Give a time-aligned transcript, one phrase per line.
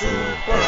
[0.00, 0.67] And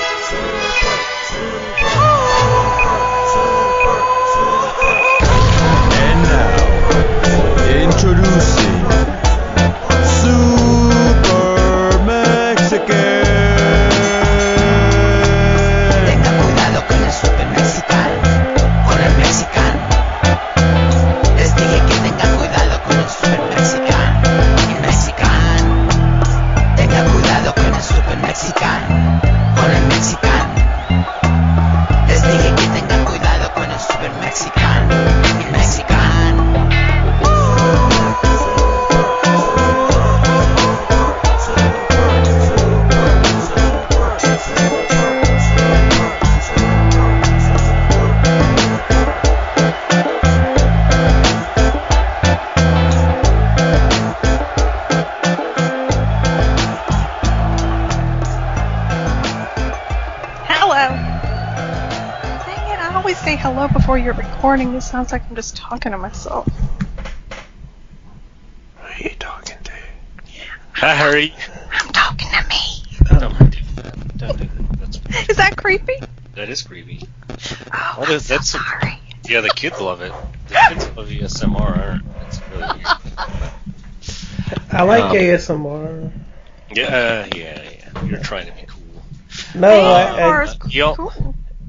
[64.50, 64.72] recording.
[64.72, 66.44] This sounds like I'm just talking to myself.
[68.78, 69.70] Who are you talking to?
[70.72, 71.32] Hi, Harry.
[71.72, 73.20] I'm talking to me.
[73.20, 74.16] Don't do that.
[74.18, 74.78] Don't do that.
[74.80, 75.94] That's, Is that creepy?
[76.34, 77.00] that is creepy.
[77.72, 78.98] Oh, What I'm is- so that's- sorry.
[79.28, 80.12] Yeah, the kids love it.
[80.48, 81.60] The kids love ASMR.
[81.60, 82.04] aren't?
[82.26, 82.86] It's really weird.
[84.72, 86.10] I like Um, ASMR.
[86.74, 88.04] Yeah, yeah, yeah.
[88.04, 88.82] You're trying to be cool.
[89.54, 91.12] No, I, ASMR I, is Y'all- cool.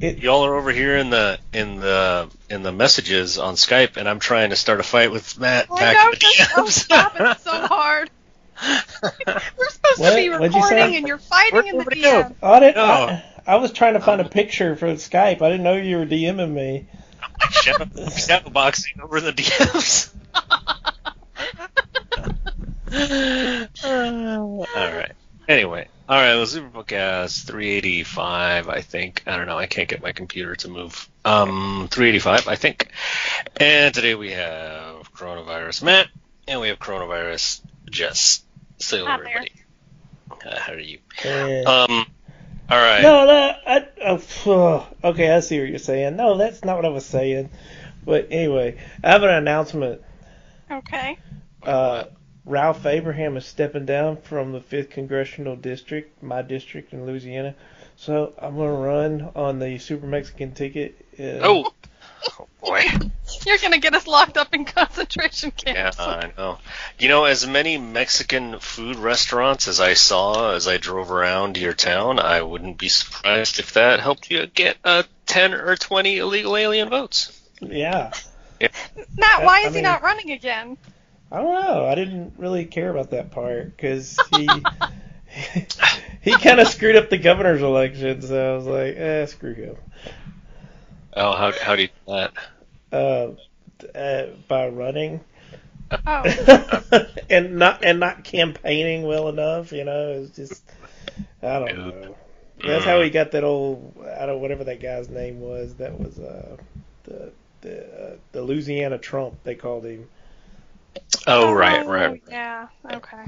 [0.01, 4.09] It, Y'all are over here in the in the in the messages on Skype, and
[4.09, 6.65] I'm trying to start a fight with Matt I back know, in the just oh,
[6.67, 8.09] stop it so hard.
[8.63, 10.09] We're supposed What?
[10.11, 12.23] to be What'd you recording and you're fighting Where'd in the everybody go?
[12.23, 12.35] DM.
[12.43, 12.83] I, didn't, No.
[12.83, 15.41] I, I was trying to find a um, picture for Skype.
[15.41, 16.87] I didn't know you were DMing me.
[17.49, 20.13] shadow, shadow boxing over the DMs.
[24.75, 25.13] all right.
[25.47, 26.35] Anyway, all right.
[26.35, 29.23] The Super Podcast 385, I think.
[29.25, 29.57] I don't know.
[29.57, 31.09] I can't get my computer to move.
[31.23, 32.89] Um, 385, I think.
[33.55, 36.07] And today we have coronavirus Matt,
[36.49, 38.43] and we have coronavirus Jess.
[38.77, 39.51] Say hello, Hi everybody.
[40.45, 40.97] Uh, how are you?
[41.23, 42.05] Uh, Um.
[42.69, 43.01] All right.
[43.03, 46.17] no, no, I, oh, okay, I see what you're saying.
[46.17, 47.49] No, that's not what I was saying.
[48.03, 50.01] But anyway, I have an announcement.
[50.69, 51.17] Okay.
[51.63, 52.05] Uh,
[52.45, 57.55] Ralph Abraham is stepping down from the 5th Congressional District, my district in Louisiana.
[57.97, 60.95] So I'm going to run on the Super Mexican ticket.
[61.19, 61.73] Uh, Oh.
[62.39, 62.81] Oh boy.
[63.45, 65.97] You're going to get us locked up in concentration camps.
[65.99, 66.05] Yeah.
[66.05, 66.57] I know.
[66.99, 71.73] You know, as many Mexican food restaurants as I saw as I drove around your
[71.73, 76.55] town, I wouldn't be surprised if that helped you get uh, 10 or 20 illegal
[76.57, 77.39] alien votes.
[77.59, 78.11] Yeah.
[78.59, 80.77] Matt, why I is he mean- not running again?
[81.31, 81.85] I don't know.
[81.85, 84.49] I didn't really care about that part because he
[86.21, 88.21] he kind of screwed up the governor's election.
[88.21, 89.75] So I was like, eh, screw him.
[91.13, 92.33] Oh, how how do you do that?
[92.91, 95.21] Uh, uh, by running
[96.05, 97.05] Oh.
[97.29, 100.63] and not and not campaigning well enough, you know, it's just
[101.41, 102.15] I don't know.
[102.63, 105.75] That's how he got that old I don't whatever that guy's name was.
[105.75, 106.57] That was uh
[107.03, 107.31] the
[107.61, 110.07] the uh, the Louisiana Trump they called him.
[111.27, 112.21] Oh, right, right.
[112.29, 113.23] Yeah, okay.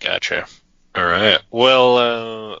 [0.00, 0.46] Gotcha.
[0.94, 1.40] All right.
[1.50, 2.58] Well, uh,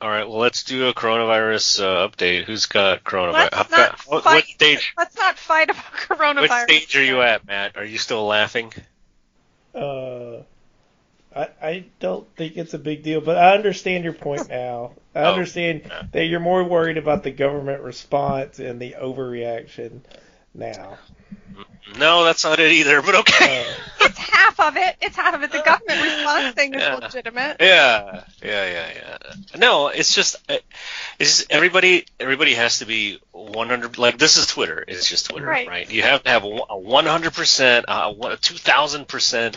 [0.00, 0.28] all right.
[0.28, 2.44] Well, let's do a coronavirus uh, update.
[2.44, 3.32] Who's got coronavirus?
[3.52, 4.34] Let's How- not what, fight.
[4.34, 4.94] what stage?
[4.96, 6.48] Let's not fight about coronavirus.
[6.48, 7.76] What stage are you at, Matt?
[7.76, 8.72] Are you still laughing?
[9.74, 10.42] Uh,
[11.34, 14.92] I I don't think it's a big deal, but I understand your point now.
[15.14, 16.02] I Oh, understand yeah.
[16.12, 20.00] that you're more worried about the government response and the overreaction
[20.54, 20.98] now.
[21.98, 23.00] No, that's not it either.
[23.02, 23.62] But okay.
[23.68, 24.94] Uh, It's half of it.
[25.00, 25.50] It's half of it.
[25.50, 26.94] The government response thing is Yeah.
[26.96, 27.56] legitimate.
[27.58, 29.18] Yeah, yeah, yeah, yeah.
[29.58, 30.58] No, it's just uh,
[31.18, 34.84] it's just everybody everybody has to be 100 like this is Twitter.
[34.86, 35.66] It's just Twitter, Right.
[35.66, 35.90] right?
[35.90, 39.56] You have to have a 100%, a 2000%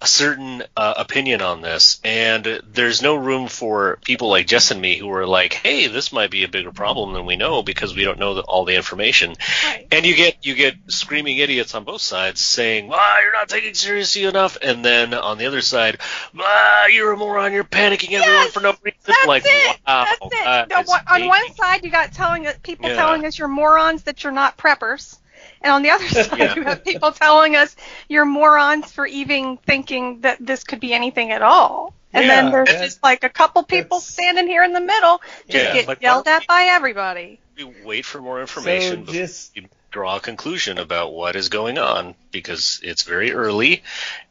[0.00, 4.80] a certain uh, opinion on this and there's no room for people like Jess and
[4.80, 7.96] me who are like, "Hey, this might be a bigger problem than we know because
[7.96, 9.34] we don't know the, all the information."
[9.64, 9.88] Right.
[9.90, 13.74] And you get you get screaming idiots on both sides saying, "Ah, you're not taking
[13.74, 15.98] seriously enough," and then on the other side,
[16.38, 17.52] "Ah, you're a moron.
[17.52, 19.76] You're panicking everyone Yes, for no reason." That's like, it.
[19.86, 20.44] wow, That's it.
[20.44, 22.96] that No, is one- on one side, you got telling us, people Yeah.
[22.96, 25.18] telling us you're morons that you're not preppers,
[25.60, 26.54] and on the other side, Yeah.
[26.54, 27.76] you have people telling us
[28.08, 31.92] you're morons for even thinking that this could be anything at all.
[32.14, 35.64] And Yeah, then there's just like a couple people standing here in the middle, just
[35.66, 37.38] Yeah, get like, yelled don't at by everybody.
[37.54, 41.78] we wait for more information So just- you draw a conclusion about what is going
[41.78, 43.82] on because it's very early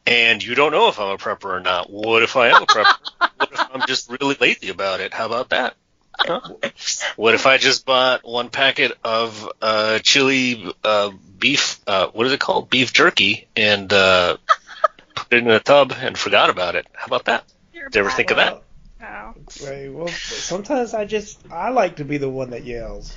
[0.06, 1.90] and you don't know if I'm a prepper or not.
[1.90, 2.96] What if I am a prepper?
[3.36, 5.12] what if I'm just really lazy about it?
[5.12, 5.74] How about that?
[7.16, 11.80] What if I just bought one packet of uh, chili uh, beef?
[11.86, 12.70] Uh, what is it called?
[12.70, 14.36] Beef jerky, and uh,
[15.14, 16.86] put it in a tub and forgot about it.
[16.92, 17.44] How about that?
[17.72, 18.62] You're Did you ever think of that?
[19.00, 19.34] No.
[19.64, 23.14] Right, well, sometimes I just I like to be the one that yells.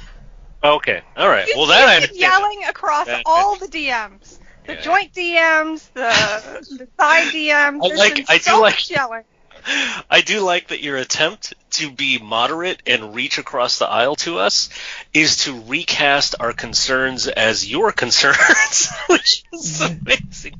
[0.63, 1.48] Okay, all right.
[1.48, 2.19] You Well, that I keep understand.
[2.19, 4.38] yelling across That- all the DMs.
[4.68, 4.81] The Yeah.
[4.81, 7.84] joint DMs, the, the side DMs.
[7.84, 9.24] I There's like- been I do like- yelling.
[10.10, 14.38] I do like that your attempt to be moderate and reach across the aisle to
[14.40, 14.69] us
[15.13, 20.60] is to recast our concerns as your concerns, which is amazing.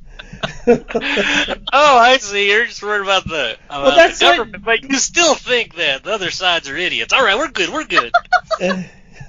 [0.68, 2.50] oh, I see.
[2.50, 6.03] You're just worried about the, about that's the what- government, but you still think that
[6.03, 7.13] the other sides are idiots.
[7.13, 7.69] All right, we're good.
[7.69, 8.12] We're good.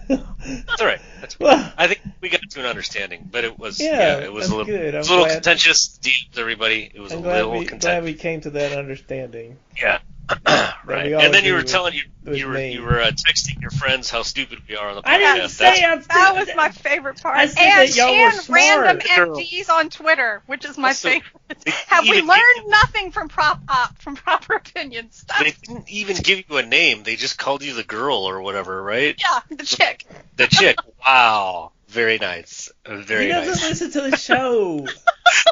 [0.08, 1.00] That's all right.
[1.20, 4.32] That's well, I think we got to an understanding, but it was Yeah, yeah, it
[4.32, 5.98] was a little, it was a little contentious.
[6.02, 9.58] DMs, everybody, it was I'm a little we, glad we came to that understanding.
[9.76, 9.98] Yeah.
[10.86, 11.06] Right.
[11.06, 12.02] we And then you were telling you
[12.32, 12.72] you were me.
[12.74, 15.08] you were uh, texting your friends how stupid we are on the podcast.
[15.10, 17.36] I didn't say I'm That was my favorite part.
[17.36, 19.36] I said and that y'all were and random Girl.
[19.36, 21.68] MDs on Twitter, which is my Also, favorite.
[21.88, 25.38] Have we even- learned nothing from prop op from proper opinion stuff?
[25.40, 27.02] They didn't even give you a name.
[27.02, 29.16] They just called you the girl or whatever, right?
[29.18, 30.06] Yeah, the chick.
[30.36, 30.76] The chick.
[31.04, 31.72] wow.
[31.88, 32.70] Very nice.
[32.86, 33.80] Uh, Very he doesn't nice.
[33.80, 34.86] listen to the show.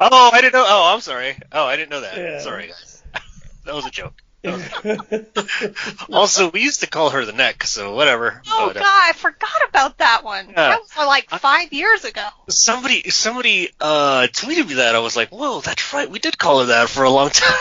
[0.02, 0.64] Oh, I didn't know.
[0.66, 1.36] Oh, I'm sorry.
[1.52, 2.16] Oh, I didn't know that.
[2.16, 2.40] Yeah.
[2.40, 3.02] Sorry, guys.
[3.64, 4.14] That was a joke.
[6.10, 8.40] Also, we used to call her the neck, so whatever.
[8.48, 10.48] Oh But, uh, god, I forgot about that one.
[10.48, 10.54] Yeah.
[10.54, 12.26] That was uh, like five years ago.
[12.48, 14.94] Somebody somebody uh, tweeted me that.
[14.94, 16.10] I was like, whoa, that's right.
[16.10, 17.52] We did call her that for a long time,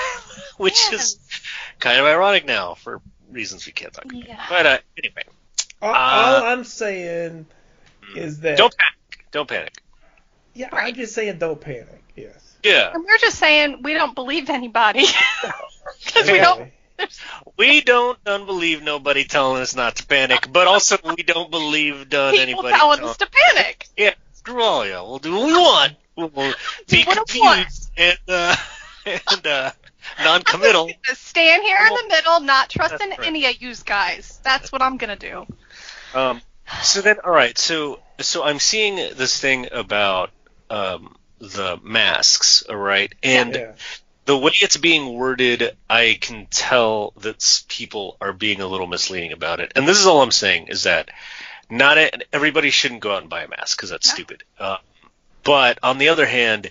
[0.57, 0.93] which Yes.
[1.15, 1.19] is
[1.79, 3.01] kind of ironic now for
[3.31, 4.27] reasons we can't talk about.
[4.27, 4.45] Yeah.
[4.49, 5.23] But uh, anyway,
[5.81, 7.45] all, all I'm saying
[8.15, 9.25] is that don't panic.
[9.31, 9.73] Don't panic.
[10.53, 10.87] yeah, Right.
[10.89, 12.03] I'm just saying don't panic.
[12.15, 12.57] Yes.
[12.63, 15.05] Yeah, And we're just saying we don't believe anybody.
[16.05, 16.71] Because we don't.
[17.57, 22.33] We don't unbelieve nobody telling us not to panic, but also we don't believe done
[22.33, 23.87] People anybody telling us to panic.
[23.97, 25.09] Yeah, screw all y'all.
[25.09, 25.95] We'll do what we want.
[26.15, 26.53] We'll,
[26.89, 28.55] be confused and uh,
[29.05, 29.71] and uh,
[30.21, 30.91] non-committal.
[31.05, 33.19] Just stand here in the middle, not trusting right.
[33.23, 34.39] any of yous guys.
[34.43, 35.45] That's what I'm gonna do.
[36.13, 36.41] Um,
[36.81, 37.57] so then, all right.
[37.57, 40.31] So so I'm seeing this thing about
[40.69, 43.73] um, the masks, all right, and Yeah.
[44.29, 49.31] The way it's being worded, I can tell that people are being a little misleading
[49.31, 49.71] about it.
[49.75, 51.09] And this is all I'm saying is that
[51.67, 54.13] not e- everybody shouldn't go out and buy a mask because that's No.
[54.13, 54.43] stupid.
[54.59, 54.77] Uh,
[55.43, 56.69] but on the other hand,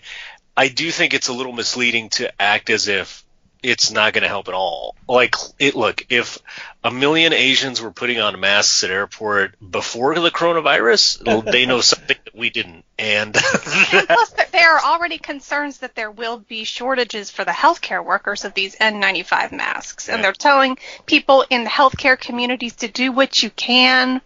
[0.57, 3.25] I do think it's a little misleading to act as if
[3.63, 4.95] it's not going to help at all.
[5.09, 6.39] Like, it look if
[6.85, 12.17] a million Asians were putting on masks at airport before the coronavirus, they know something
[12.25, 16.65] that we didn't, and And plus, there- there are already concerns that there will be
[16.65, 20.23] shortages for the healthcare workers of these N95 masks, and Yeah.
[20.23, 24.21] they're telling people in the healthcare communities to do what you can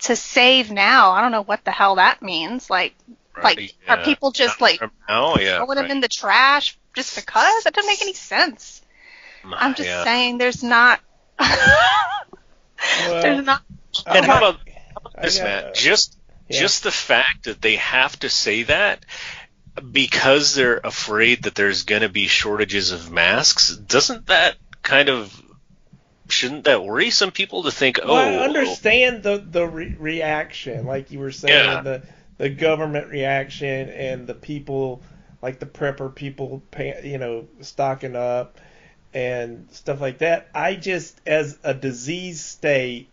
[0.00, 1.12] to save now.
[1.12, 2.68] I don't know what the hell that means.
[2.70, 2.94] Like,
[3.40, 7.64] like are people just like oh yeah, throwing them in the trash just because?
[7.64, 8.82] That doesn't make any sense.
[9.44, 10.04] I'm just Yeah.
[10.04, 11.00] saying, there's not.
[13.08, 13.62] Well, there's not.
[14.06, 14.60] And I how about
[15.22, 15.74] this, got- Matt?
[15.74, 16.18] Just
[16.48, 16.60] yeah.
[16.60, 19.04] just the fact that they have to say that
[19.90, 25.32] because they're afraid that there's going to be shortages of masks, doesn't that kind of
[26.28, 29.96] shouldn't that worry some people to think, oh, Well, I oh, understand the the re-
[29.98, 31.82] reaction, like you were saying, Yeah.
[31.82, 32.02] the
[32.38, 35.02] the government reaction and the people,
[35.42, 38.58] like the prepper people, pay, you know, stocking up
[39.14, 40.48] and stuff like that.
[40.54, 43.08] I just, as a disease state,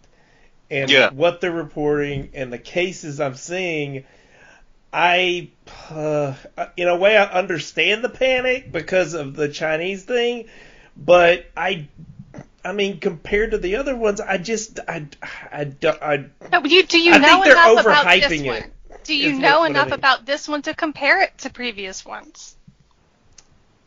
[0.72, 1.10] and Yeah.
[1.12, 4.06] what they're reporting and the cases I'm seeing,
[4.94, 5.50] I,
[5.92, 6.34] uh,
[6.78, 10.48] in a way, I understand the panic because of the Chinese thing,
[10.98, 11.88] but I
[12.64, 15.08] I mean, compared to the other ones, I just, I,
[15.52, 18.46] I, don't- I, No, you, do you I know think they're enough about this overhyping
[18.46, 18.58] one?
[18.58, 18.74] it,
[19.18, 22.58] Do you know what enough about this one to compare it to previous ones?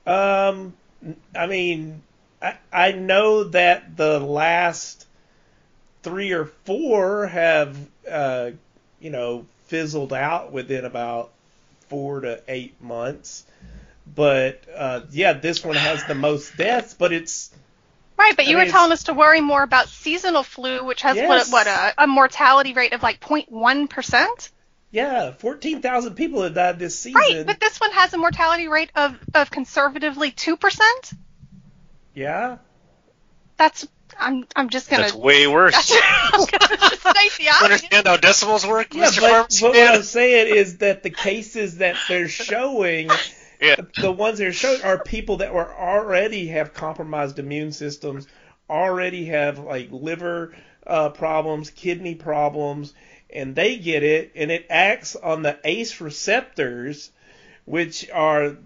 [0.06, 0.74] um,
[1.34, 2.02] I mean,
[2.40, 5.06] I, I know that the last
[6.02, 7.76] three or four have,
[8.10, 8.52] uh,
[9.00, 11.30] you know, fizzled out within about
[11.88, 13.44] four to eight months.
[14.14, 17.50] But uh, yeah, this one has the most deaths, but it's
[18.18, 21.02] Right, but I you mean, were telling us to worry more about seasonal flu, which
[21.02, 21.48] has Yes.
[21.48, 24.50] what what a, a mortality rate of like 0.1 percent.
[24.92, 27.20] Yeah, fourteen thousand people have died this season.
[27.20, 31.12] Right, but this one has a mortality rate of of conservatively two percent.
[32.14, 32.58] yeah,
[33.56, 33.86] That's
[34.20, 35.04] I'm I'm just gonna.
[35.04, 35.74] that's way worse.
[36.34, 37.62] I'm gonna just state the You obvious.
[37.62, 39.20] understand how decimals work, Yeah, Mr.
[39.20, 43.10] but, but what I'm saying is that the cases that they're showing,
[43.60, 43.76] Yeah.
[43.98, 48.26] the ones they're showing are people that were already have compromised immune systems
[48.68, 50.54] already have like liver
[50.86, 52.92] uh, problems, kidney problems,
[53.32, 57.10] and they get it, and it acts on the ACE receptors,
[57.64, 58.56] which are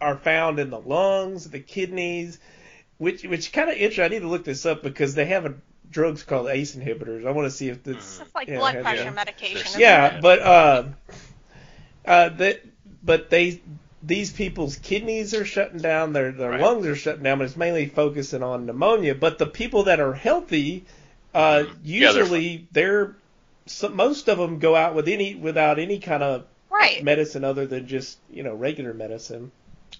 [0.00, 2.38] are found in the lungs, the kidneys,
[2.98, 4.04] which which kind of interesting.
[4.04, 5.54] I need to look this up because they have a
[5.90, 7.26] drugs called ACE inhibitors.
[7.26, 8.20] I want to see if this.
[8.20, 9.10] It's like yeah, blood pressure yeah.
[9.10, 9.80] medication.
[9.80, 10.22] Yeah, it?
[10.22, 10.84] but uh,
[12.04, 12.62] uh, that
[13.02, 13.60] but they
[14.02, 16.60] these people's kidneys are shutting down, their their Right.
[16.60, 19.14] lungs are shutting down, but it's mainly focusing on pneumonia.
[19.14, 20.84] But the people that are healthy,
[21.34, 23.16] uh, Yeah, they're usually they're,
[23.66, 27.02] so, most of them go out with any without any kind of right.
[27.02, 29.50] medicine other than just you know regular medicine.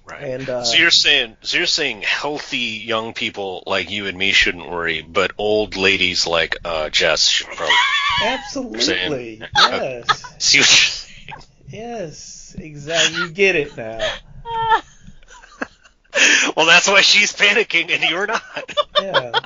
[0.04, 0.22] Right.
[0.22, 4.32] And uh, so you're saying so you're saying healthy young people like you and me
[4.32, 7.74] shouldn't worry, but old ladies like uh, Jess should probably
[8.22, 11.08] absolutely yes, see what
[11.68, 13.18] you're yes, exactly.
[13.18, 14.08] You get it now.
[16.56, 18.42] Well, that's why she's panicking and you're not.
[18.98, 19.38] Yeah.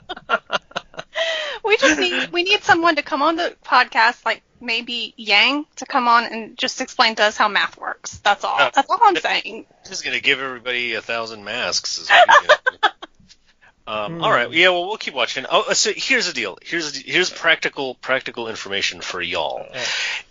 [1.65, 5.87] we just need we need someone to come on the podcast, like maybe Yang, to
[5.87, 8.19] come on and just explain to us how math works.
[8.19, 8.59] That's all.
[8.59, 8.71] Yeah.
[8.75, 9.67] That's all I'm saying.
[9.87, 11.99] Just gonna give everybody a thousand masks.
[12.03, 12.89] Is what you're gonna do.
[13.91, 14.25] Um, Hmm.
[14.25, 15.47] All right, yeah, well, we'll keep watching.
[15.51, 16.59] Oh, so here's the deal.
[16.63, 19.67] Here's here's practical practical information for y'all.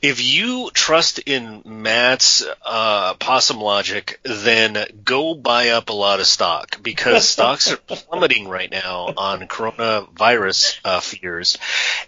[0.02, 6.26] If you trust in Matt's uh, possum logic, then go buy up a lot of
[6.26, 11.58] stock because stocks are plummeting right now on coronavirus uh, fears.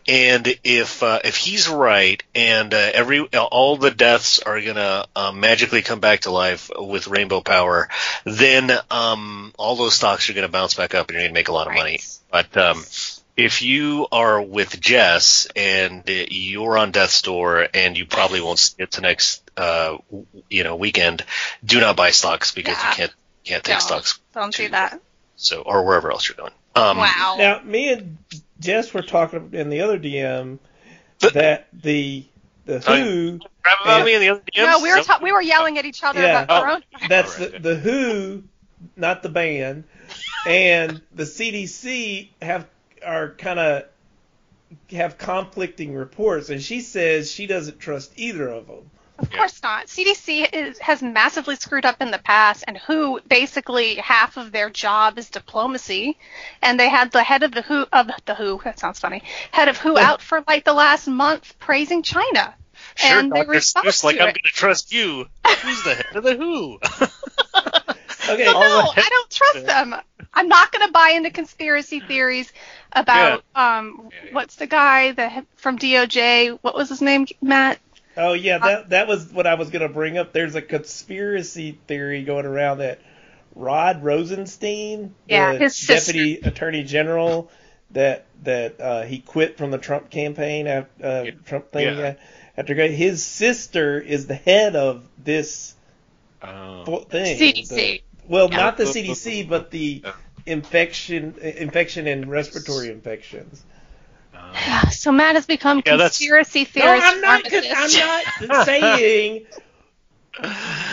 [0.08, 5.31] And if uh, if he's right, and uh, every all the deaths are gonna uh,
[5.31, 7.89] magically come back to life with rainbow power,
[8.25, 11.52] then um, all those stocks are gonna bounce back up, and you're gonna make a
[11.54, 12.00] lot of money.
[12.32, 12.84] But um,
[13.38, 18.60] if you are with Jess and uh, you're on death's door and you probably won't
[18.60, 19.98] see it to next uh,
[20.50, 21.24] you know weekend,
[21.64, 22.90] do not buy stocks because Yeah.
[22.90, 23.82] you can't can't take Don't.
[23.82, 24.20] stocks.
[24.34, 25.00] Don't do that.
[25.36, 26.54] So or wherever else you're going.
[26.76, 27.36] Um, wow.
[27.38, 28.18] Now, me and
[28.60, 30.60] Jess were talking in the other DM
[31.34, 32.26] that the
[32.66, 34.66] the Who Crap about me and the other DMs?
[34.66, 36.44] no, we were ta- we were yelling at each other Yeah.
[36.44, 36.62] about Oh.
[36.64, 36.84] corona.
[37.10, 38.44] that's the, the Who,
[38.96, 39.84] not the band,
[40.46, 42.68] and the CDC have
[43.06, 43.84] are kind of
[44.92, 48.90] have conflicting reports, and she says she doesn't trust either of them.
[49.20, 49.86] Of course not.
[49.86, 54.70] CDC is, has massively screwed up in the past, and WHO basically half of their
[54.72, 56.18] job is diplomacy,
[56.62, 58.62] and they had the head of the WHO of the WHO.
[58.64, 59.22] That sounds funny.
[59.52, 62.56] Head of WHO out for like the last month praising China.
[62.96, 63.52] Sure, and they Dr.
[63.52, 65.28] respond Seuss, like I'm going to trust you.
[65.46, 66.80] Who's the head of the Who?
[68.34, 69.96] Okay, No, all I don't trust them.
[70.34, 72.52] I'm not going to buy into conspiracy theories
[72.94, 74.34] about um Yeah, yeah.
[74.34, 76.58] what's the guy that from DOJ?
[76.62, 77.80] What was his name, Matt?
[78.18, 80.34] Oh yeah, that that was what I was gonna bring up.
[80.34, 83.00] There's a conspiracy theory going around that
[83.56, 86.12] Rod Rosenstein, Yeah, the his sister.
[86.14, 87.50] deputy attorney general,
[87.92, 91.32] that that uh, he quit from the Trump campaign after uh, Yeah.
[91.46, 91.98] Trump thing.
[91.98, 92.04] Yeah.
[92.04, 92.14] uh,
[92.58, 95.74] after his sister is the head of this
[96.44, 96.98] Oh.
[97.10, 97.38] thing.
[97.38, 98.02] CDC.
[98.24, 98.58] The- well, Yeah.
[98.58, 100.04] not the CDC, but the
[100.46, 103.63] infection infection and respiratory infections.
[104.34, 107.06] Yeah, so Matt has become Yeah, that's- conspiracy No, theorist.
[107.06, 107.42] I'm not.
[108.42, 109.46] I'm not saying.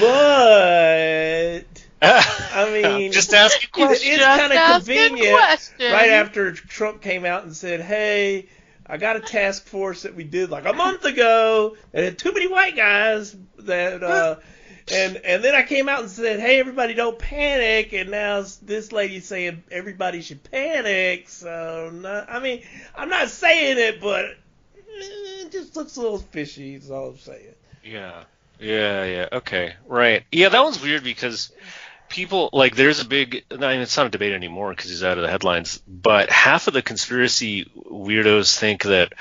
[0.01, 1.65] But
[2.03, 4.03] I mean, just asking it questions.
[4.13, 5.71] is Just kind of convenient.
[5.81, 8.47] Right after Trump came out and said, "Hey,
[8.87, 12.33] I got a task force that we did like a month ago that had too
[12.33, 14.37] many white guys that." uh
[14.93, 18.93] and and then I came out and said, "Hey, everybody, don't panic." And now this
[18.93, 21.29] lady's saying everybody should panic.
[21.29, 22.63] So, not, I mean,
[22.97, 26.75] I'm not saying it, but eh, it just looks a little fishy.
[26.75, 27.55] Is all I'm saying.
[27.85, 28.25] Yeah.
[28.61, 29.29] Yeah, yeah.
[29.33, 29.75] Okay.
[29.87, 30.25] Right.
[30.33, 31.53] Yeah, that one's weird because
[32.09, 35.19] people like there's a big I mean, it's not a debate anymore because he's out
[35.19, 39.13] of the headlines, but half of the conspiracy weirdos think that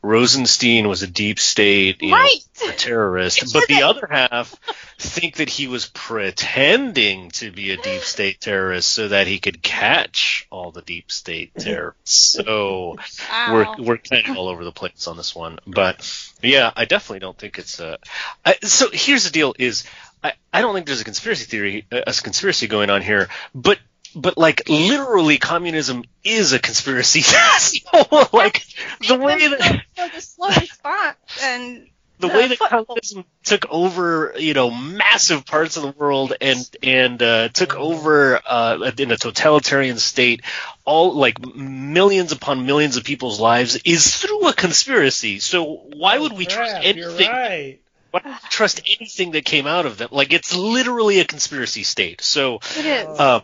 [0.00, 2.38] Rosenstein was a deep state, you Right.
[2.64, 4.54] know, terrorist, but the other half
[4.98, 9.62] think that he was pretending to be a deep state terrorist so that he could
[9.62, 12.32] catch all the deep state terrorists.
[12.32, 12.96] So
[13.30, 13.52] Wow.
[13.78, 16.08] we're we're kind of all over the place on this one, but
[16.42, 17.98] yeah, I definitely don't think it's a.
[18.44, 19.84] I, so here's the deal: is
[20.22, 23.78] I, I don't think there's a conspiracy theory, a conspiracy going on here, but
[24.14, 27.20] but like literally, communism is a conspiracy.
[27.58, 28.64] so, like
[29.06, 31.86] the way that for the slow response and
[32.18, 36.68] the the way that communism took over, you know, massive parts of the world and
[36.82, 40.42] and uh, took over uh, in a totalitarian state,
[40.84, 45.38] all like millions upon millions of people's lives is through a conspiracy.
[45.38, 47.26] So why would we trust Crap, anything?
[47.26, 47.80] You're right.
[48.10, 50.08] Why would we trust anything that came out of them?
[50.10, 52.22] Like it's literally a conspiracy state.
[52.22, 53.18] So it is.
[53.18, 53.40] uh,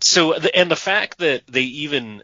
[0.00, 2.22] so the, and the fact that they even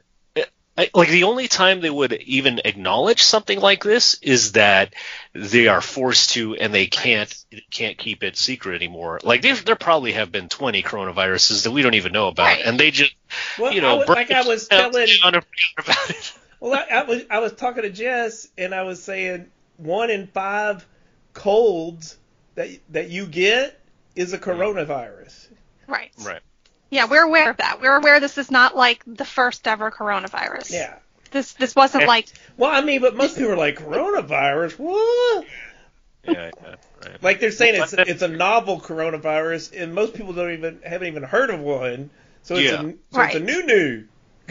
[0.78, 4.94] I, like the only time they would even acknowledge something like this is that
[5.32, 7.34] they are forced to and they can't
[7.72, 9.18] can't keep it secret anymore.
[9.24, 12.64] Like there there probably have been 20 coronaviruses that we don't even know about, Right.
[12.64, 13.12] and they just
[13.58, 15.36] Well, you know I was, like I was telling, and
[15.78, 16.32] about it.
[16.60, 20.28] well, I, I was I was talking to Jess, and I was saying one in
[20.28, 20.86] five
[21.32, 22.16] colds
[22.54, 23.80] that that you get
[24.14, 24.48] is a mm-hmm.
[24.48, 25.48] coronavirus.
[25.88, 26.12] Right.
[26.22, 26.42] Right.
[26.90, 27.80] Yeah, we're aware of that.
[27.80, 30.72] We're aware this is not like the first ever coronavirus.
[30.72, 30.94] Yeah.
[31.30, 32.08] This this wasn't Yeah.
[32.08, 32.26] like
[32.56, 34.78] Well, I mean, but most people are like coronavirus.
[34.78, 35.44] What?
[36.24, 37.22] Yeah, yeah, right.
[37.22, 41.22] Like they're saying it's it's a novel coronavirus, and most people don't even haven't even
[41.22, 42.10] heard of one.
[42.42, 42.82] So it's Yeah.
[42.82, 44.04] a so it's a new new.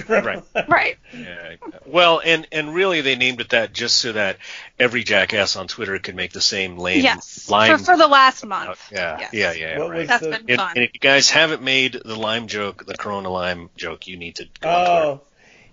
[0.08, 0.44] Right.
[0.68, 0.98] right.
[1.14, 1.56] Yeah.
[1.86, 4.38] Well, and and really they named it that just so that
[4.80, 7.50] every jackass on Twitter could make the same lame Yes.
[7.50, 7.78] lime.
[7.78, 8.80] For for the last month.
[8.92, 9.34] yeah, Yes.
[9.34, 10.00] yeah, yeah, What right.
[10.00, 10.74] was That's the- been fun.
[10.76, 14.36] and if you guys haven't made the lime joke, the Corona lime joke, you need
[14.36, 14.92] to go on Twitter.
[15.06, 15.22] Oh,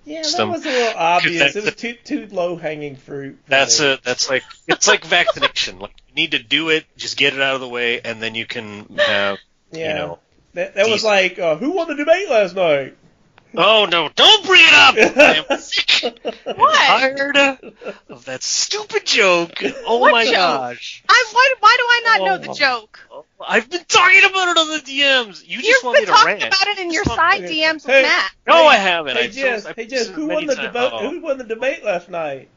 [0.07, 1.39] yeah, that Some- was a little obvious.
[1.55, 3.39] that's- It was too too low hanging fruit.
[3.49, 3.93] That's me.
[3.93, 5.79] a that's like it's like vaccination.
[5.81, 8.35] Like you need to do it, just get it out of the way, and then
[8.35, 9.39] you can have
[9.73, 9.89] Yeah.
[9.89, 10.19] you know.
[10.55, 12.97] that, that was like uh, who won the debate last night?
[13.57, 14.09] Oh no!
[14.15, 15.47] Don't bring it up.
[15.51, 16.03] I'm sick.
[16.45, 16.75] What?
[16.87, 17.37] tired
[18.09, 19.61] of that stupid joke.
[19.87, 20.35] Oh What my joke?
[20.35, 21.03] gosh!
[21.09, 22.55] I why, why do I not know the Oh.
[22.55, 23.01] joke?
[23.47, 25.47] I've been talking about it on the DMs.
[25.47, 26.43] You just You've want been me to talking rant.
[26.45, 28.03] about it in your side want- DMs Hey.
[28.03, 28.33] with Matt.
[28.47, 29.17] No, Hey, I haven't.
[29.17, 30.91] Hey I Jess, told- hey I've Jess, who won the debate?
[30.93, 31.11] Oh.
[31.11, 32.49] Who won the debate last night?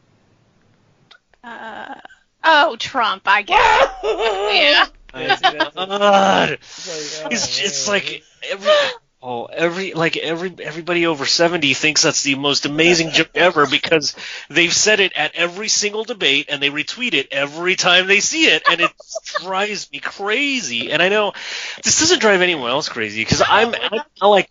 [1.43, 1.95] Uh,
[2.43, 3.89] oh, Trump, I guess.
[4.03, 4.85] yeah.
[5.13, 6.49] Yeah, see, that's a- God.
[6.61, 8.71] it's like, oh, It's, it's like every
[9.21, 14.15] oh every like every everybody over seventy thinks that's the most amazing joke ever because
[14.50, 18.45] they've said it at every single debate and they retweet it every time they see
[18.45, 18.91] it and it
[19.41, 20.91] drives me crazy.
[20.91, 21.33] And I know
[21.83, 24.50] this doesn't drive anyone else crazy because I'm, I'm I like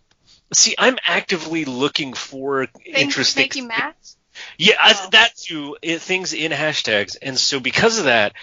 [0.53, 3.93] see I'm actively looking for Things interesting make you mad?
[4.57, 5.09] Yeah, I- Oh.
[5.11, 5.77] that too.
[5.81, 8.33] It, things in hashtags, and so because of that,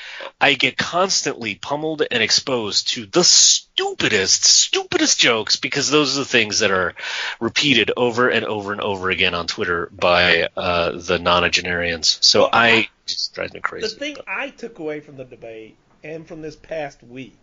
[0.41, 6.25] I get constantly pummeled and exposed to the stupidest, stupidest jokes because those are the
[6.25, 6.95] things that are
[7.41, 12.23] repeated over and over and over again on Twitter by uh, the nonagenarians.
[12.23, 13.89] So Well, I it just drives me crazy.
[13.89, 17.37] the thing I took away from the debate and from this past week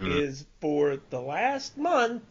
[0.00, 0.22] Mhm.
[0.22, 2.22] is for the last month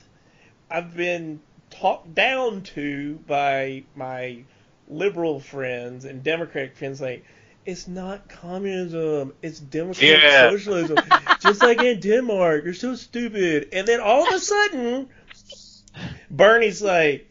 [0.71, 4.43] I've been talked down to by my
[4.89, 7.23] liberal friends and Democratic friends like
[7.65, 10.49] it's not communism, it's democratic Yeah.
[10.51, 10.97] socialism.
[11.39, 13.69] Just like in Denmark, you're so stupid.
[13.73, 15.09] And then all of a sudden
[16.31, 17.29] Bernie's like,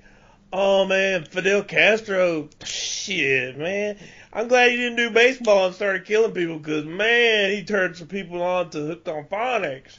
[0.53, 3.99] Oh man, Fidel Castro, shit, man.
[4.33, 8.09] I'm glad he didn't do baseball and started killing people because man, he turned some
[8.09, 9.97] people on to hooked on phonics.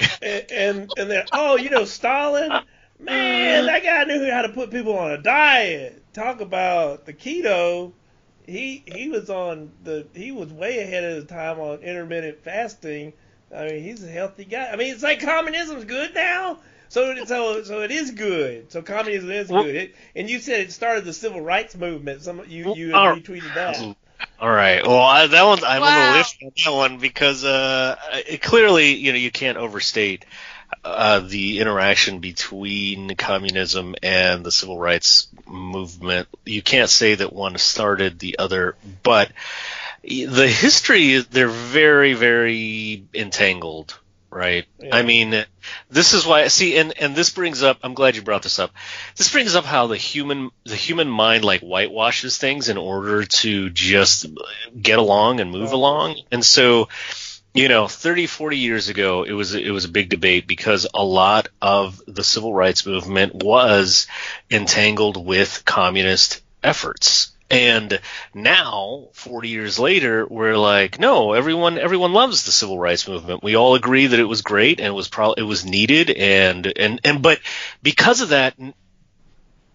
[0.22, 2.50] and, and and then oh, you know Stalin,
[2.98, 6.03] man, that guy knew how to put people on a diet.
[6.14, 7.92] Talk about the keto.
[8.46, 13.12] He he was on the he was way ahead of his time on intermittent fasting.
[13.54, 14.68] I mean, he's a healthy guy.
[14.72, 16.58] I mean, it's like communism's good now.
[16.88, 18.70] So so so it is good.
[18.70, 19.74] So communism is Well- good.
[19.74, 22.22] It, and you said it started the civil rights movement.
[22.22, 23.96] Some you you Well, retweeted that.
[24.40, 24.86] All right.
[24.86, 25.88] Well, I, that one I'm Wow.
[26.08, 27.96] on the list on that one because uh,
[28.28, 30.24] it clearly, you know, you can't overstate
[30.84, 36.28] uh, the interaction between communism and the civil rights movement.
[36.44, 39.32] You can't say that one started the other, but
[40.02, 43.98] the history they're very, very entangled.
[44.30, 44.66] Right.
[44.80, 44.96] Yeah.
[44.96, 45.44] I mean,
[45.90, 46.48] this is why.
[46.48, 47.78] See, and and this brings up.
[47.84, 48.72] I'm glad you brought this up.
[49.16, 53.70] This brings up how the human the human mind like whitewashes things in order to
[53.70, 54.26] just
[54.82, 56.16] get along and move along.
[56.32, 56.88] And so,
[57.54, 61.04] you know, 30, 40 years ago, it was it was a big debate because a
[61.04, 64.08] lot of the civil rights movement was
[64.50, 67.30] entangled with communist efforts.
[67.50, 68.00] And
[68.32, 73.44] now, 40 years later, we're like, no, everyone, everyone loves the civil rights movement.
[73.44, 76.10] We all agree that it was great and it was probably, it was needed.
[76.10, 77.38] And, and, and, but
[77.82, 78.54] because of that,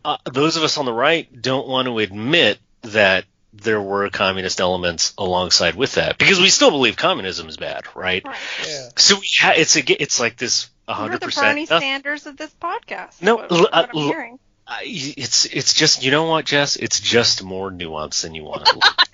[0.04, 4.60] uh, those of us on the right don't want to admit that there were communist
[4.62, 8.24] elements alongside with that because we still believe communism is bad, right?
[8.26, 8.38] Right.
[8.68, 8.90] Yeah.
[8.98, 11.48] So we ha- it's a, it's like this You're hundred the percent.
[11.48, 13.22] Bernie Sanders of this podcast.
[13.22, 14.40] No, what, what uh, I'm l- hearing.
[14.84, 16.76] It's it's just you know what, Jess?
[16.76, 18.66] It's just more nuance than you want.
[18.68, 18.80] to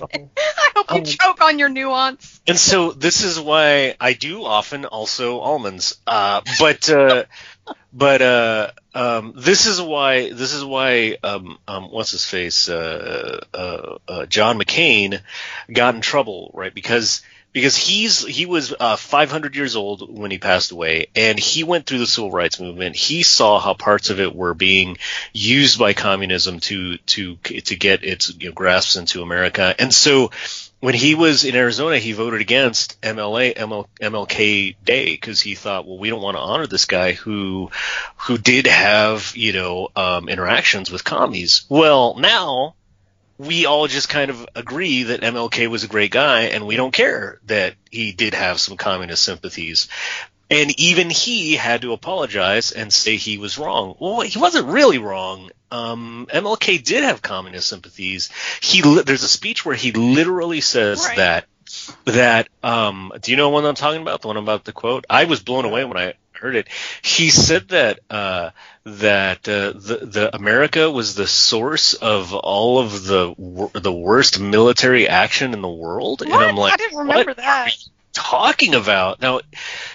[0.00, 0.26] I
[0.74, 2.40] hope you Um, choke on your nuance.
[2.46, 5.98] and so this is why I do often also almonds.
[6.06, 7.24] Uh, but uh,
[7.92, 13.44] but uh, um, this is why this is why um, um, what's his face uh,
[13.54, 15.20] uh, uh, John McCain
[15.72, 16.74] got in trouble, right?
[16.74, 17.22] Because
[17.54, 21.86] because he's he was uh, 500 years old when he passed away, and he went
[21.86, 22.96] through the civil rights movement.
[22.96, 24.98] He saw how parts of it were being
[25.32, 30.32] used by communism to to to get its you know, grasps into America, and so
[30.84, 35.86] when he was in Arizona, he voted against MLA ML, MLK Day because he thought,
[35.86, 37.70] well, we don't want to honor this guy who
[38.18, 41.64] who did have you know um, interactions with commies.
[41.70, 42.74] Well, now
[43.38, 46.92] we all just kind of agree that MLK was a great guy, and we don't
[46.92, 49.88] care that he did have some communist sympathies.
[50.50, 53.96] And even he had to apologize and say he was wrong.
[53.98, 55.50] Well, he wasn't really wrong.
[55.70, 58.30] Um, MLK did have communist sympathies.
[58.60, 61.16] He there's a speech where he literally says Right.
[61.16, 61.46] that
[62.04, 64.20] that um, do you know what I'm talking about?
[64.20, 65.06] The one about the quote.
[65.10, 66.68] I was blown away when I heard it.
[67.02, 68.50] He said that uh,
[68.84, 75.08] that uh, the the America was the source of all of the the worst military
[75.08, 76.30] action in the world, What?
[76.30, 77.74] and I'm like, I didn't remember what that.
[78.14, 79.20] Talking about?
[79.20, 79.40] Now,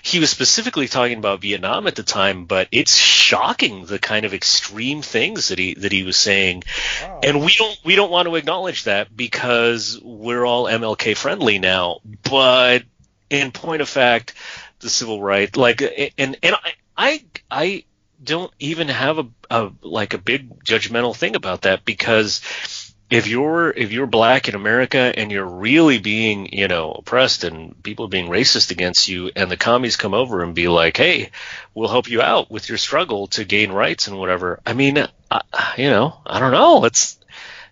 [0.03, 4.33] he was specifically talking about Vietnam at the time, but it's shocking the kind of
[4.33, 6.63] extreme things that he that he was saying,
[7.01, 7.21] Wow.
[7.23, 11.99] and we don't we don't want to acknowledge that because we're all MLK friendly now.
[12.23, 12.83] But
[13.29, 14.33] in point of fact,
[14.79, 15.81] the civil right like
[16.17, 17.83] and and I I, I
[18.21, 23.71] don't even have a, a like a big judgmental thing about that because if you're
[23.71, 28.09] if you're black in America and you're really being you know oppressed and people are
[28.09, 31.31] being racist against you and the commies come over and be like hey
[31.73, 34.59] we'll help you out with your struggle to gain rights and whatever.
[34.65, 34.97] I mean
[35.31, 35.41] I,
[35.77, 36.85] you know I don't know.
[36.85, 37.19] It's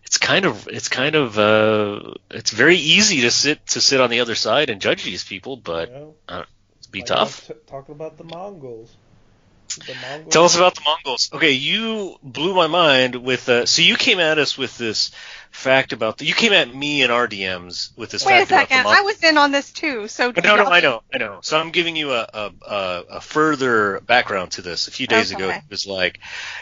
[0.04, 4.10] it's kind of it's kind of uh it's very easy to sit to sit on
[4.10, 6.16] the other side and judge these people but know,
[6.78, 7.48] it's be like tough.
[7.48, 8.96] t- talking about the Mongols.
[9.86, 10.34] The Mongols.
[10.34, 11.30] Tell us about the Mongols.
[11.34, 15.12] Okay, you blew my mind with uh, so you came at us with this
[15.52, 18.52] fact about the, you came at me in our DMs with this Wait a fact
[18.52, 18.92] about the second.
[18.92, 20.08] I was in on this too.
[20.08, 21.40] So no, no, I know, I know.
[21.42, 24.88] So I'm giving you a a, a, a further background to this.
[24.88, 25.60] A few days ago, Okay.
[25.60, 26.20] he was like,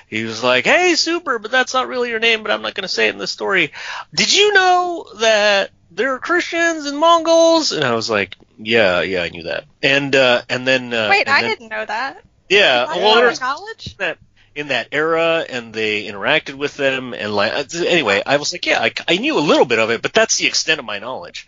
[0.08, 2.84] he was like, "Hey, super, but that's not really your name, but I'm not going
[2.84, 3.72] to say it in the story.
[4.14, 9.24] Did you know that there are Christians and Mongols?" And I was like, "Yeah, yeah,
[9.24, 12.24] I knew that." And uh, and then uh, Wait, and I then- didn't know that.
[12.50, 13.98] Yeah, well, had there's knowledge.
[13.98, 14.18] that
[14.56, 18.66] in that era and they interacted with them and like uh, anyway i was like
[18.66, 21.00] yeah I, I knew a little bit of it but that's the extent of my
[21.00, 21.46] knowledge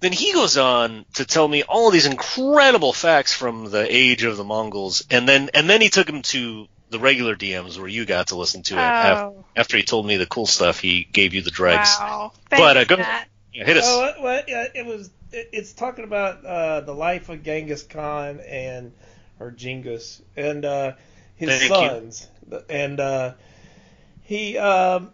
[0.00, 4.24] then he goes on to tell me all of these incredible facts from the age
[4.24, 7.86] of the mongols and then and then he took him to the regular dms where
[7.86, 10.80] you got to listen to it af- Oh, after he told me the cool stuff
[10.80, 12.32] he gave you the dregs wow.
[12.48, 13.24] But, uh, go- yeah,
[13.64, 15.10] hit us Oh, what, what, yeah, it was.
[15.32, 18.92] It, it's talking about uh, the life of Genghis Khan and
[19.40, 20.92] or Genghis and uh,
[21.36, 21.68] his Thank you.
[21.68, 22.28] sons,
[22.68, 23.34] and uh,
[24.22, 24.58] he.
[24.58, 25.12] Um,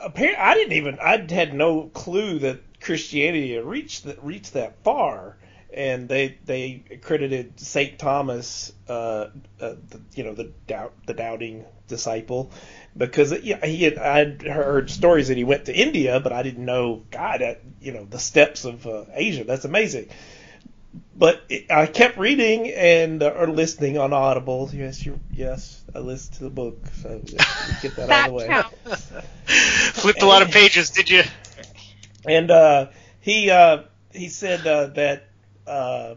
[0.00, 0.98] apparently, I didn't even.
[1.00, 5.36] I had no clue that Christianity had reached that reached that far.
[5.74, 11.64] And they they credited Saint Thomas, uh, uh, the, you know, the doubt the doubting
[11.88, 12.50] disciple,
[12.94, 16.66] because yeah, he had I'd heard stories that he went to India, but I didn't
[16.66, 19.44] know God, that, you know, the steppes of uh, Asia.
[19.44, 20.10] That's amazing.
[21.16, 24.70] But it, I kept reading and uh, or listening on Audible.
[24.72, 26.88] Yes, you yes, I listened to the book.
[27.02, 27.44] So yeah,
[27.80, 28.48] get that out of the way.
[28.48, 29.12] counts.
[29.94, 31.22] flipped a lot of pages did you
[32.24, 32.86] And uh,
[33.20, 35.28] he uh, he said uh, that
[35.66, 36.14] uh,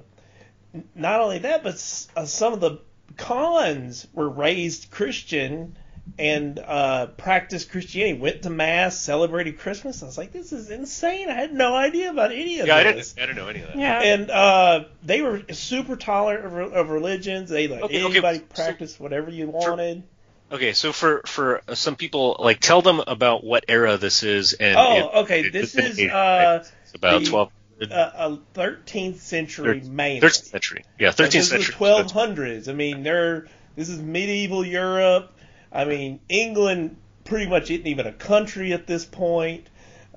[0.95, 2.79] not only that, but s- uh, some of the
[3.17, 5.77] khans were raised Christian
[6.17, 10.01] and uh, practiced Christianity, went to mass, celebrated Christmas.
[10.01, 11.29] I was like, this is insane.
[11.29, 13.13] I had no idea about any of yeah i this.
[13.13, 14.01] didn't i didn't know any of that Yeah.
[14.01, 17.49] And uh, they were super tolerant of, of religions.
[17.49, 20.03] They let Okay, okay, anybody so- practice whatever you wanted.
[20.51, 24.77] Okay, so for for some people, like, tell them about what era this is, and
[24.77, 25.39] Oh, it- okay.
[25.41, 30.21] it- This it's is uh, it's about the- twelve, a, a 13th century mainly.
[30.21, 30.85] thirteenth century.
[30.99, 31.73] Yeah, thirteenth this century.
[31.73, 32.69] is 1200s.
[32.69, 35.31] I mean, they're this is medieval Europe.
[35.75, 39.67] I mean, England pretty much isn't even a country at this point.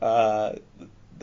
[0.01, 0.55] Uh,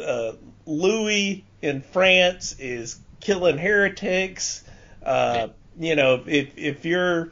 [0.03, 0.33] uh,
[0.65, 4.63] Louis in France is killing heretics.
[5.01, 5.47] Uh,
[5.79, 7.31] you know, if if you're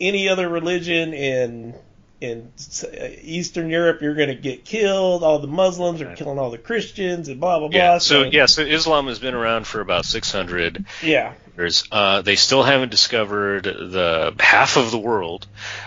[0.00, 1.74] any other religion in
[2.20, 2.52] in
[2.84, 2.86] uh,
[3.22, 5.22] Eastern Europe, you're going to get killed.
[5.22, 6.16] All the Muslims are Right.
[6.16, 7.76] killing all the Christians and blah blah blah.
[7.78, 7.98] Yeah.
[7.98, 11.32] So yeah, so Islam has been around for about six hundred yeah.
[11.56, 11.84] years.
[11.90, 15.46] Uh, they still haven't discovered the half of the world,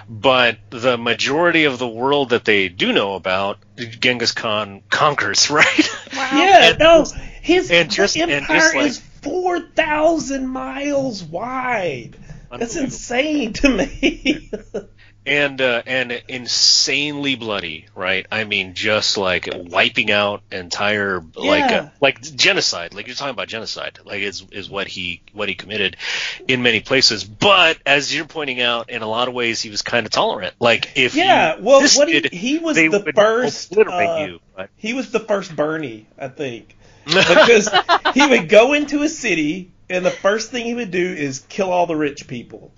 [0.09, 5.49] but the majority of the world that they do know about, Genghis Khan conquers.
[5.51, 5.89] Right.
[6.15, 6.29] Wow.
[6.33, 7.05] Yeah, And- no,
[7.41, 12.17] his and just- the and empire just like- is four thousand miles wide.
[12.55, 14.51] That's insane to me.
[15.25, 18.25] and uh, and insanely bloody, right?
[18.31, 21.81] I mean, just like wiping out entire like Yeah.
[21.83, 22.93] uh, like genocide.
[22.93, 23.99] Like you're talking about genocide.
[24.03, 25.97] Like is is what he what he committed
[26.47, 27.23] in many places.
[27.23, 30.55] But as you're pointing out, in a lot of ways, he was kind of tolerant.
[30.59, 33.77] Like if Yeah, well, what he, he was the first.
[33.77, 34.39] uh, you.
[34.55, 37.69] But He was the first Bernie, I think, because
[38.13, 41.71] he would go into a city and the first thing he would do is kill
[41.71, 42.71] all the rich people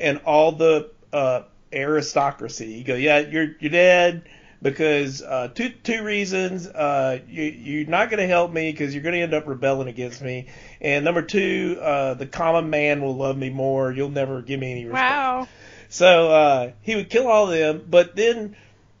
[0.00, 1.42] and all the uh,
[1.76, 2.72] aristocracy.
[2.72, 4.22] You go, yeah, you're you're dead
[4.62, 6.66] because uh, two two reasons.
[6.66, 9.88] Uh, you you're not going to help me because you're going to end up rebelling
[9.88, 10.48] against me,
[10.80, 13.92] and number two, uh, the common man will love me more.
[13.92, 15.10] You'll never give me any respect.
[15.10, 15.48] Wow.
[15.88, 18.56] So uh, he would kill all of them, but then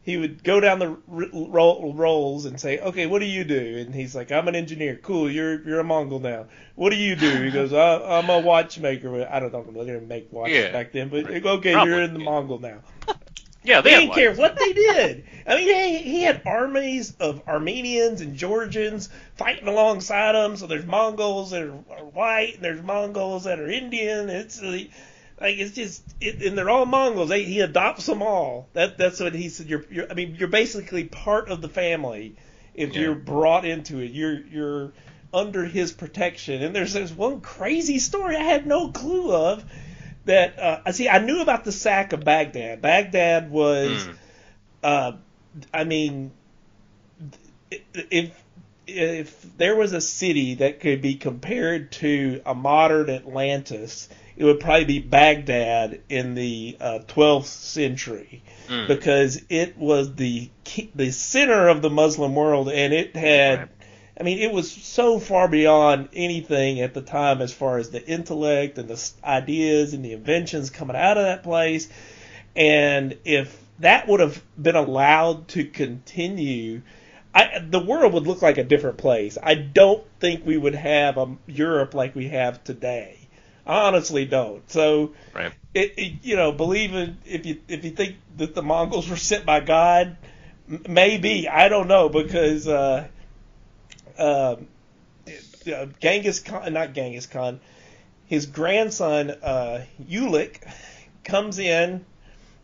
[0.06, 3.78] he would go down the r- roll, rolls and say, "Okay, what do you do?"
[3.84, 4.98] And he's like, "I'm an engineer.
[5.02, 6.46] Cool, you're you're a Mongol now.
[6.76, 9.26] What do you do?" He goes, I, "I'm a watchmaker.
[9.28, 10.70] I don't know, they didn't make watches Yeah.
[10.72, 11.92] back then, but okay, Probably.
[11.92, 12.78] you're in the Mongol now."
[13.64, 15.24] yeah, They they didn't care what they did.
[15.44, 20.56] I mean, he, he had armies of Armenians and Georgians fighting alongside him.
[20.56, 24.28] So there's Mongols that are, are white, and there's Mongols that are Indian.
[24.30, 24.84] It's uh,
[25.40, 27.28] like it's just, it, and they're all Mongols.
[27.28, 28.68] They, he adopts them all.
[28.72, 29.66] That that's what he said.
[29.68, 32.36] You're, you're, I mean, you're basically part of the family
[32.74, 33.02] if Yeah.
[33.02, 34.12] you're brought into it.
[34.12, 34.92] You're you're
[35.34, 36.62] under his protection.
[36.62, 39.64] And there's there's one crazy story I had no clue of
[40.24, 41.08] that uh, I see.
[41.08, 42.80] I knew about the sack of Baghdad.
[42.82, 44.16] Baghdad was, Mm.
[44.82, 45.12] uh,
[45.72, 46.32] I mean,
[47.94, 48.30] if
[48.86, 54.60] if there was a city that could be compared to a modern Atlantis, it would
[54.60, 58.88] probably be Baghdad in the uh, 12th century Mm.
[58.88, 60.50] because it was the
[60.94, 63.68] the center of the Muslim world, and it had.
[64.18, 68.04] I mean, it was so far beyond anything at the time as far as the
[68.04, 71.88] intellect and the ideas and the inventions coming out of that place.
[72.56, 76.80] And if that would have been allowed to continue,
[77.34, 79.36] I, the world would look like a different place.
[79.40, 83.25] I don't think we would have a Europe like we have today.
[83.66, 84.68] I honestly don't.
[84.70, 85.52] So, Right.
[85.74, 89.16] it, it, you know, believe in if you if you think that the Mongols were
[89.16, 90.16] sent by God,
[90.70, 93.08] m- maybe I don't know because uh,
[94.18, 94.68] um,
[95.72, 97.60] uh, Genghis Khan, not Genghis Khan,
[98.26, 100.62] his grandson uh, Ulik
[101.24, 102.04] comes in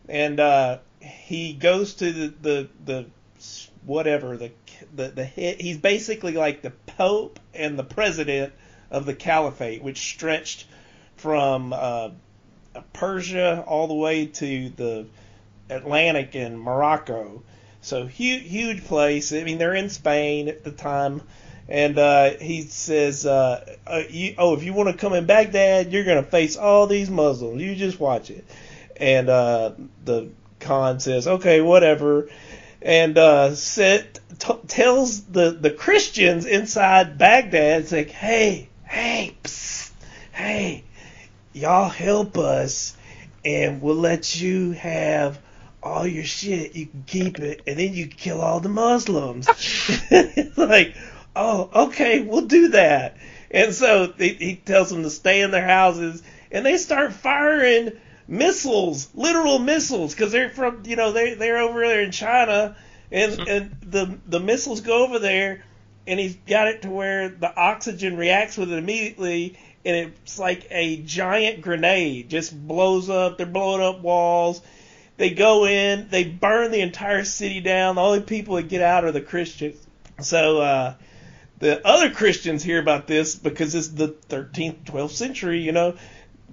[0.07, 3.05] and uh, he goes to the the, the
[3.85, 4.51] whatever the
[4.95, 8.53] the the head, he's basically like the pope and the president
[8.89, 10.65] of the caliphate, which stretched
[11.23, 12.09] from uh,
[12.91, 15.05] Persia all the way to the
[15.69, 17.43] Atlantic and Morocco.
[17.79, 19.31] So huge, huge place.
[19.31, 21.21] I mean, they're in Spain at the time,
[21.69, 25.93] and uh, he says, uh, uh, you, "Oh, if you want to come in Baghdad,
[25.93, 27.61] you're going to face all these Muslims.
[27.61, 28.43] You just watch it."
[28.97, 29.71] And uh,
[30.03, 30.27] the
[30.59, 32.27] Khan says, "Okay, whatever."
[32.81, 39.91] And uh, said, t- tells the the Christians inside Baghdad, it's like, "Hey, hey, psst,
[40.33, 40.83] hey,
[41.53, 42.95] y'all help us,
[43.45, 45.39] and we'll let you have."
[45.83, 49.47] all your shit, you can keep it, and then you kill all the Muslims.
[50.57, 50.95] like,
[51.35, 53.17] oh, okay, we'll do that.
[53.51, 57.91] And so he, he tells them to stay in their houses, and they start firing
[58.27, 62.75] missiles, literal missiles, because they're from, you know, they they're over there in China,
[63.11, 63.43] and hmm.
[63.47, 65.63] and the the missiles go over there,
[66.07, 70.67] and he's got it to where the oxygen reacts with it immediately, and it's like
[70.71, 73.37] a giant grenade, just blows up.
[73.37, 74.61] They're blowing up walls.
[75.17, 77.95] They go in, they burn the entire city down.
[77.95, 79.77] The only people that get out are the Christians.
[80.21, 80.95] So uh,
[81.59, 85.59] the other Christians hear about this because it's the 13th, 12th century.
[85.59, 85.95] You know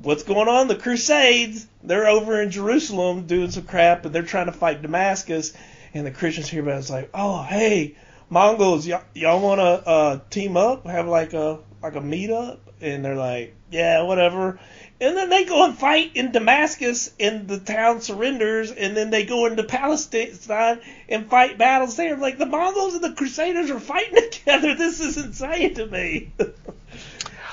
[0.02, 0.68] what's going on?
[0.68, 1.66] The Crusades.
[1.82, 5.52] They're over in Jerusalem doing some crap, and they're trying to fight Damascus.
[5.94, 6.78] And the Christians hear about it.
[6.80, 7.96] It's like, oh, hey,
[8.28, 12.58] Mongols, y'all, y'all want to uh, team up, have like a like a meetup?
[12.80, 14.58] And they're like, yeah, whatever.
[15.02, 18.70] And then they go and fight in Damascus, and the town surrenders.
[18.70, 22.16] And then they go into Palestine and fight battles there.
[22.16, 24.74] Like the Mongols and the Crusaders are fighting together.
[24.74, 26.32] This is insane to me.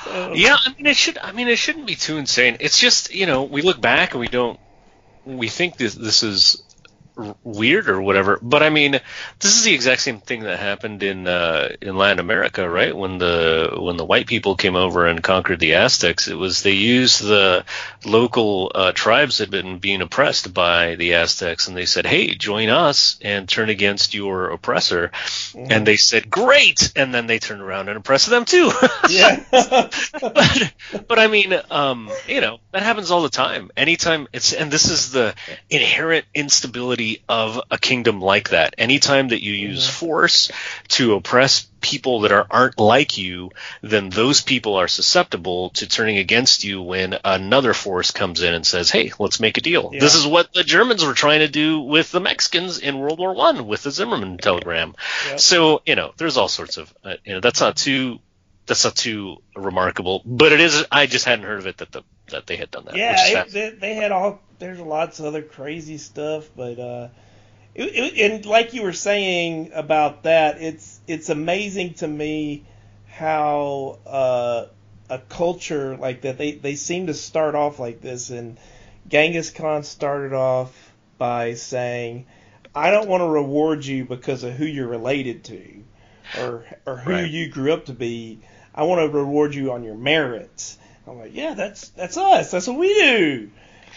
[0.03, 1.17] So- Yeah, I mean it should.
[1.17, 2.57] I mean it shouldn't be too insane.
[2.61, 4.57] It's just you know we look back and we don't.
[5.25, 6.63] We think this this is
[7.43, 8.39] weird or whatever.
[8.41, 8.91] But I mean,
[9.39, 12.95] this is the exact same thing that happened in uh, in Latin America, right?
[12.95, 16.71] When the when the white people came over and conquered the Aztecs, it was they
[16.71, 17.65] used the
[18.05, 22.35] local uh, tribes that had been being oppressed by the Aztecs, and they said, "Hey,
[22.35, 25.11] join us and turn against your oppressor."
[25.55, 28.71] And they said, "Great!" And then they turned around and oppressed them too.
[29.09, 29.43] yeah.
[29.51, 30.73] but,
[31.07, 33.71] but I mean, um, you know, that happens all the time.
[33.75, 35.33] Anytime it's, and this is the
[35.69, 38.75] inherent instability of a kingdom like that.
[38.77, 40.51] Anytime that you use force
[40.89, 46.17] to oppress people that are aren't like you, then those people are susceptible to turning
[46.17, 49.99] against you when another force comes in and says, "Hey, let's make a deal." Yeah.
[49.99, 53.33] This is what the Germans were trying to do with the Mexicans in World War
[53.33, 54.95] One with the Zimmerman telegram.
[55.29, 55.39] Yep.
[55.39, 58.19] So you know, there's all sorts of, uh, you know, that's not too.
[58.65, 60.85] That's not too remarkable, but it is.
[60.91, 62.95] I just hadn't heard of it that the that they had done that.
[62.95, 64.41] Yeah, it, they, they had all.
[64.59, 67.09] There's lots of other crazy stuff, but uh,
[67.75, 72.65] it, it, and like you were saying about that, it's it's amazing to me
[73.07, 74.65] how uh,
[75.09, 78.29] a culture like that they they seem to start off like this.
[78.29, 78.57] And
[79.07, 82.25] Genghis Khan started off by saying,
[82.75, 85.83] "I don't want to reward you because of who you're related to,
[86.41, 87.29] or or who Right.
[87.29, 88.39] you grew up to be.
[88.73, 92.51] I want to reward you on your merits." I'm like, yeah, that's that's us.
[92.51, 93.49] That's what we do.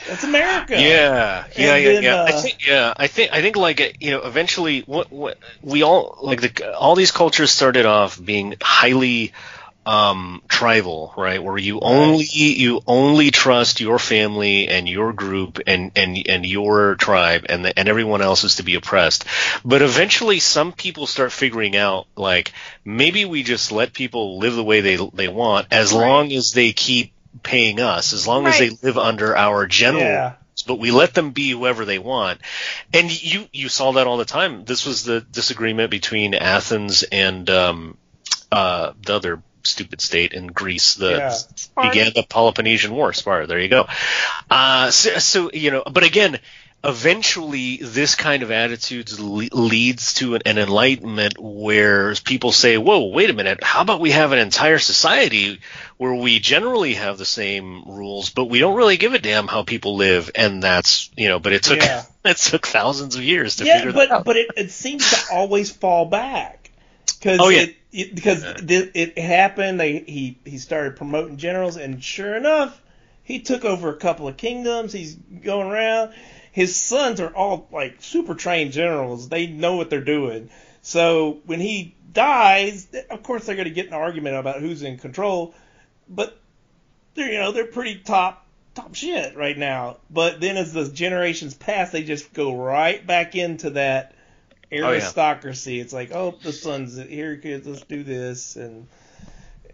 [0.09, 0.81] That's America.
[0.81, 2.23] Yeah, yeah, And yeah, then, yeah.
[2.23, 5.39] I uh, think, yeah, I think, I think, like, uh, you know, eventually, what, what
[5.63, 9.33] we all like, the all these cultures started off being highly
[9.91, 15.91] um tribal right where you only you only trust your family and your group and
[15.97, 19.25] and and your tribe and the, and everyone else is to be oppressed
[19.65, 22.53] but eventually some people start figuring out like
[22.85, 26.07] maybe we just let people live the way they they want as Right.
[26.07, 30.33] long as they keep paying us as long as they live under our general Yeah.
[30.69, 32.39] but we let them be whoever they want.
[32.93, 34.65] And you you saw that all the time.
[34.67, 37.97] This was the disagreement between Athens and um,
[38.53, 41.45] uh, the other stupid state in Greece, that
[41.77, 41.89] Yeah.
[41.91, 43.13] Began the Peloponnesian War.
[43.13, 43.47] Sparta.
[43.47, 43.87] There you go.
[44.51, 46.39] Uh, so, so you know, but again.
[46.83, 53.05] Eventually, this kind of attitude le- leads to an, an enlightenment where people say, "Whoa,
[53.09, 53.63] wait a minute!
[53.63, 55.61] How about we have an entire society
[55.99, 59.63] where we generally have the same rules, but we don't really give a damn how
[59.63, 62.03] people live?" And that's you know, but it took Yeah.
[62.25, 64.25] it took thousands of years to yeah, figure but that out.
[64.25, 66.71] but it, it seems to always fall back
[67.19, 67.63] because Oh, yeah.
[67.63, 69.81] it, it because it, it happened.
[69.81, 72.81] They he he started promoting generals, and sure enough,
[73.23, 74.93] he took over a couple of kingdoms.
[74.93, 76.15] He's going around.
[76.53, 79.29] His sons are all like super trained generals.
[79.29, 80.51] They know what they're doing.
[80.83, 84.83] So when he dies, of course they're going to get in an argument about who's
[84.83, 85.55] in control.
[86.09, 86.37] But
[87.15, 89.99] they're you know they're pretty top top shit right now.
[90.11, 94.15] But then as the generations pass, they just go right back into that
[94.73, 95.81] aristocracy.
[95.81, 98.87] It's like, oh, the son's here, kids, let's do this, and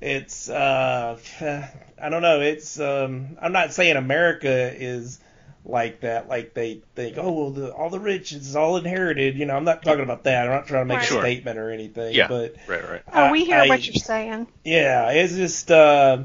[0.00, 1.18] it's uh,
[2.02, 2.40] I don't know.
[2.40, 5.18] It's um, I'm not saying America is
[5.64, 6.28] like that.
[6.28, 9.36] Like they think, oh, well, the, all the rich is all inherited.
[9.36, 10.46] You know, I'm not talking about that.
[10.46, 11.04] I'm not trying to make Right.
[11.04, 11.20] a Sure.
[11.22, 12.14] statement or anything.
[12.14, 12.28] Yeah.
[12.28, 13.02] But right, right.
[13.12, 14.46] Oh, we hear I- what you're saying.
[14.64, 16.24] yeah, it's just uh,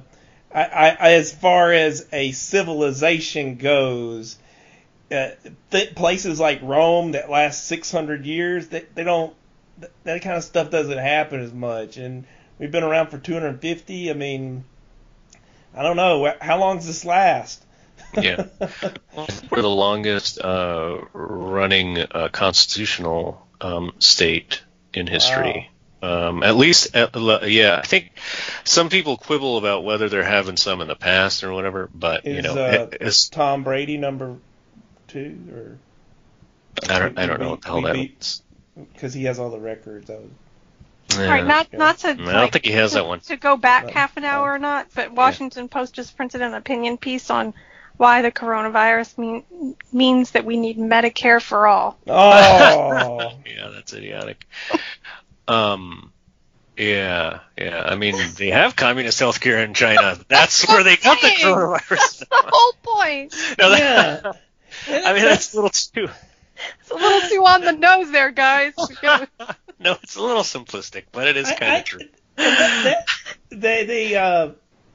[0.53, 4.38] I, I, I, as far as a civilization goes,
[5.12, 5.32] uh,
[5.71, 9.34] th- places like Rome that last 600 years, they, they don't
[9.80, 12.26] th- that kind of stuff doesn't happen as much, and
[12.58, 14.10] we've been around for 250.
[14.10, 14.63] I mean,
[15.76, 17.63] I don't know how long does this last?
[18.13, 18.45] Yeah.
[19.50, 24.62] We're the longest uh, running uh, constitutional um, state
[24.93, 25.69] in history.
[26.02, 27.15] Um, at least, at,
[27.47, 27.80] yeah.
[27.82, 28.12] I think
[28.63, 32.38] some people quibble about whether there haven't some in the past or whatever, but you
[32.38, 34.38] Is know, uh, it, Tom Brady number
[35.12, 35.78] two, or
[36.89, 38.41] I don't, I don't know we- what the hell we that beat-
[38.93, 40.10] because he has all the records?
[40.10, 43.06] I was, All right, not not to I don't like, think he has to, that
[43.08, 43.19] one.
[43.21, 43.91] to go back No.
[43.93, 47.54] half an hour or not, but Washington Post just printed an opinion piece on
[47.97, 51.97] why the coronavirus mean, means that we need Medicare for all.
[52.08, 53.34] oh.
[53.45, 54.47] Yeah, that's idiotic.
[55.47, 56.12] Um,
[56.78, 57.84] yeah, yeah.
[57.86, 60.17] I mean, they have communist healthcare in China.
[60.30, 61.39] That's where they got the saying.
[61.56, 62.19] coronavirus.
[62.19, 63.36] The whole point.
[63.60, 63.80] No, that,
[64.24, 64.32] Yeah.
[64.89, 66.10] I mean, that's a little too.
[66.82, 68.74] It's a little too on the nose there, guys.
[69.80, 72.00] no, it's a little simplistic, but it is kind of true.
[72.00, 73.06] that- that-
[73.50, 74.52] they they uh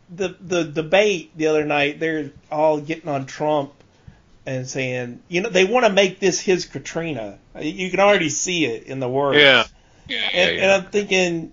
[0.09, 3.73] the the debate the other night they're all getting on Trump
[4.47, 7.39] and saying you know they want to make this his Katrina.
[7.61, 9.39] You can already see it in the words.
[9.39, 9.65] Yeah.
[10.09, 11.53] Yeah, And, and I'm thinking,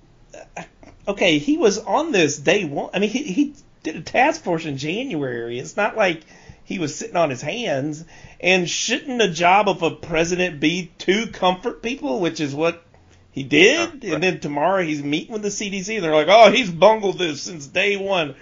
[1.07, 2.91] okay, he was on this day one.
[2.93, 5.57] I mean, he, he did a task force in January.
[5.59, 6.21] It's not like
[6.65, 8.03] he was sitting on his hands.
[8.39, 12.83] And shouldn't the job of a president be to comfort people, which is what
[13.31, 14.03] he did?
[14.03, 15.95] Yeah, And then tomorrow he's meeting with the CDC.
[15.95, 18.35] And they're like, oh, he's bungled this since day one.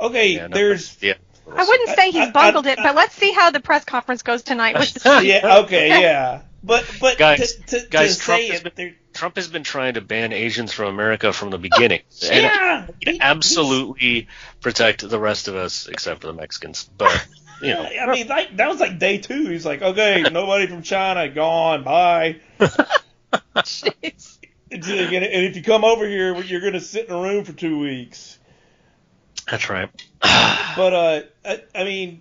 [0.00, 1.14] Okay, Yeah, no, there's yeah.
[1.50, 3.84] I wouldn't say I- he's I- bungled I- it, but let's see how the press
[3.84, 6.42] conference goes tonight with the yeah, okay, yeah.
[6.62, 9.94] But but Guys, to, to, guys, to Trump has it, been- Trump has been trying
[9.94, 12.00] to ban Asians from America from the beginning.
[12.30, 14.28] And yeah, he'd he- absolutely
[14.60, 16.88] protect the rest of us except for the Mexicans.
[16.98, 17.26] But
[17.60, 19.48] you know, I mean, like that was like day two.
[19.48, 22.36] He's like, okay, nobody from China gone, bye.
[23.56, 24.38] Jeez.
[24.70, 28.38] And if you come over here, you're gonna sit in a room for two weeks.
[29.50, 29.90] that's right.
[30.76, 32.20] But uh, I, I mean,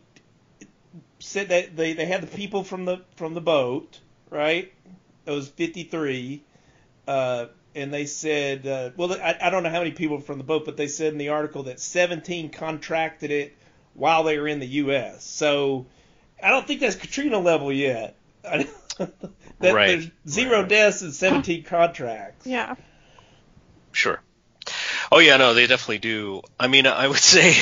[1.20, 4.72] said that they they had the people from the from the boat, right?
[5.26, 6.44] It was 53.
[7.08, 10.44] Uh, and they said, uh, well, I, I don't know how many people from the
[10.44, 13.56] boat, but they said in the article that 17 contracted it
[13.98, 15.24] while they were in the U.S.
[15.26, 15.86] So
[16.42, 18.16] I don't think that's Katrina level yet.
[18.44, 18.64] that
[19.60, 19.88] Right.
[19.88, 20.70] There's zero Right.
[20.70, 22.48] deaths and 17 contracts.
[22.48, 22.76] Yeah.
[23.92, 24.22] Sure.
[25.12, 26.42] Oh yeah, no, they definitely do.
[26.60, 27.54] I mean, I would say,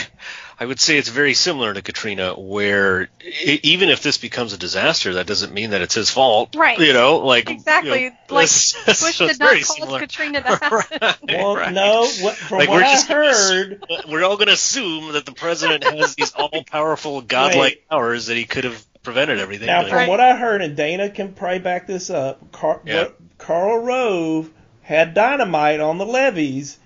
[0.58, 4.58] I would say it's very similar to Katrina, where i even if this becomes a
[4.58, 6.56] disaster, that doesn't mean that it's his fault.
[6.56, 6.80] Right.
[6.80, 8.04] You know, like Exactly.
[8.04, 10.00] you know, like it's- Bush so did not very cause similar.
[10.00, 10.98] Katrina to happen.
[11.02, 11.74] Right, Well, right.
[11.74, 14.54] no, what, from Like what we're I just gonna heard, assume- we're all going to
[14.54, 17.90] assume that the president has these all-powerful, godlike Right.
[17.90, 19.68] powers that he could have prevented everything.
[19.68, 20.10] Now, Like, from Right.
[20.10, 23.04] what I heard, and Dana can probably back this up, Car- Yeah.
[23.04, 24.50] what- Karl Rove
[24.82, 26.78] had dynamite on the levees,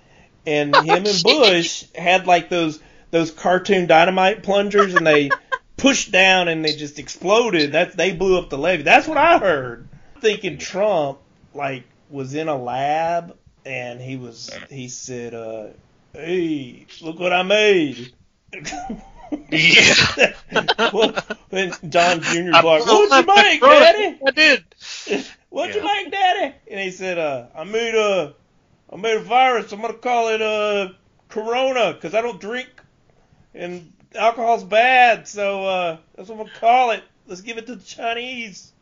[0.46, 5.30] and him and Bush had like those those cartoon dynamite plungers, and they
[5.76, 7.72] pushed down and they just exploded.
[7.72, 8.82] That they blew up the levee.
[8.82, 9.88] That's what I heard.
[10.20, 11.18] Thinking Trump
[11.54, 15.68] like was in a lab, and he was he said, uh,
[16.12, 18.12] "Hey, look what I made."
[19.50, 20.32] Yeah.
[20.92, 21.14] well,
[21.50, 23.78] then Don Jr.'s I like, "What'd up you the make, road.
[23.78, 24.18] Daddy?
[24.26, 24.64] I did.
[25.50, 25.82] What'd Yeah.
[25.82, 28.34] you make, Daddy?" And he said, "Uh, I made a,
[28.92, 29.70] I made a virus.
[29.72, 30.94] I'm gonna call it a
[31.28, 32.68] Corona because I don't drink,
[33.54, 35.28] and alcohol's bad.
[35.28, 37.02] So uh, that's what we'll call it.
[37.26, 38.72] Let's give it to the Chinese."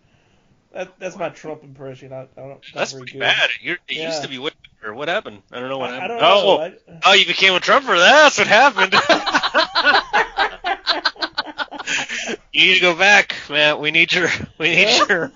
[0.72, 2.12] That, that's my Trump impression.
[2.12, 2.60] I, I don't.
[2.74, 3.20] That's pretty good.
[3.20, 3.48] bad.
[3.62, 4.08] You're, it Yeah.
[4.08, 4.50] used to be way
[4.80, 4.92] better.
[4.94, 5.42] What happened?
[5.50, 6.20] I don't know what I, I happened.
[6.20, 7.00] don't oh, know.
[7.06, 7.96] oh, you became a Trumper.
[7.96, 8.92] That's what happened.
[12.52, 13.78] you need to go back, man.
[13.80, 14.28] We need your
[14.58, 15.32] we need your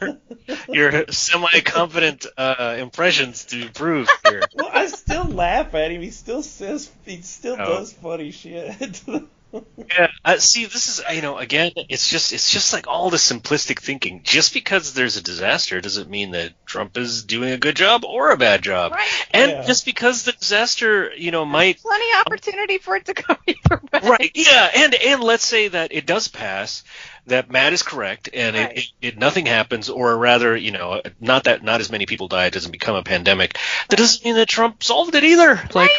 [0.69, 4.43] your semi confident uh, impressions to prove here.
[4.55, 6.03] well, I still laugh at him.
[6.03, 7.65] He still says he still Oh.
[7.67, 9.03] does funny shit.
[9.77, 10.09] Yeah.
[10.25, 13.81] Uh, see, this is you know again, it's just it's just like all the simplistic
[13.81, 14.23] thinking.
[14.25, 18.31] Just because there's a disaster doesn't mean that Trump is doing a good job or
[18.31, 18.93] a bad job.
[18.93, 19.27] Right.
[19.33, 19.63] And Yeah.
[19.67, 23.83] just because the disaster, you know, might Plenty of opportunity for it to go either
[23.93, 24.09] way.
[24.09, 26.83] right yeah and and let's say that it does pass
[27.27, 28.73] that matt is correct and Right.
[28.73, 32.29] it, it, it nothing happens or rather you know not that not as many people
[32.29, 35.91] die it doesn't become a pandemic that doesn't mean that trump solved it either like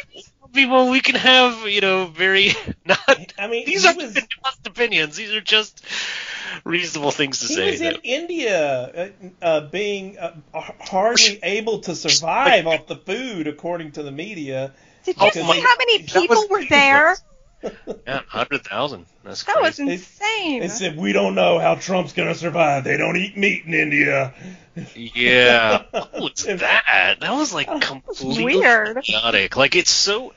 [0.54, 2.51] people we can have you know very
[2.86, 2.99] not
[3.38, 5.84] I mean, these are was- just opinions these are just
[6.64, 11.80] reasonable things to He say was in that- India, uh, uh, being uh, hardly able
[11.80, 14.74] to survive off the food, according to the media.
[15.04, 17.18] Did Oh you see how many people was- were there?
[18.07, 20.59] Yeah 100000 that's That was insane.
[20.61, 22.84] They said we don't know how Trump's gonna survive.
[22.84, 24.34] They don't eat meat in India.
[24.95, 29.03] yeah what was that that was like completely Weird.
[29.03, 30.34] chaotic like it's so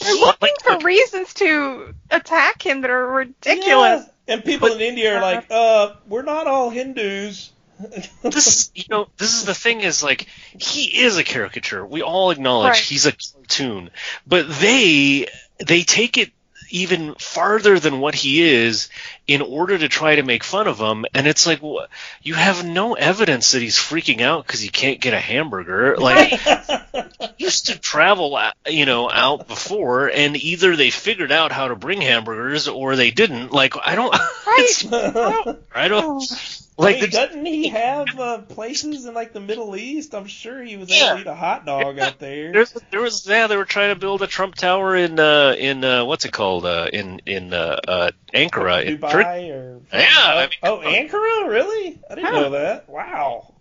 [0.00, 4.04] They're he- looking like, for look, reasons to attack him that are ridiculous.
[4.04, 4.34] Yeah.
[4.34, 7.52] And people in India are like, uh, we're not all Hindus.
[8.22, 10.26] this you know this is the thing is like
[10.58, 12.78] he is a caricature we all acknowledge Right.
[12.78, 13.90] he's a cartoon
[14.26, 15.26] but they
[15.64, 16.32] they take it
[16.76, 18.88] even farther than what he is
[19.26, 21.04] in order to try to make fun of him.
[21.14, 21.86] And it's like wha-
[22.22, 25.96] you have no evidence that he's freaking out because he can't get a hamburger.
[25.96, 31.50] Like he used to travel uh, you know out before and either they figured out
[31.52, 33.52] how to bring hamburgers or they didn't.
[33.52, 34.14] Like i don't
[34.46, 35.56] Right.
[35.74, 36.22] i don't
[36.78, 40.14] like Hey, doesn't he have uh, places in like the Middle East?
[40.14, 40.96] I'm sure he was Yeah.
[41.04, 42.52] able to eat a hot dog out there.
[42.52, 45.84] There's, there was yeah they were trying to build a Trump Tower in uh, in
[45.84, 49.28] uh, what's it called uh, in in uh, uh, Ankara in Turkey.
[49.28, 51.98] Dubai or Yeah, I mean, oh Ankara really?
[52.10, 52.40] I didn't Huh.
[52.42, 52.88] know that.
[52.88, 53.54] Wow.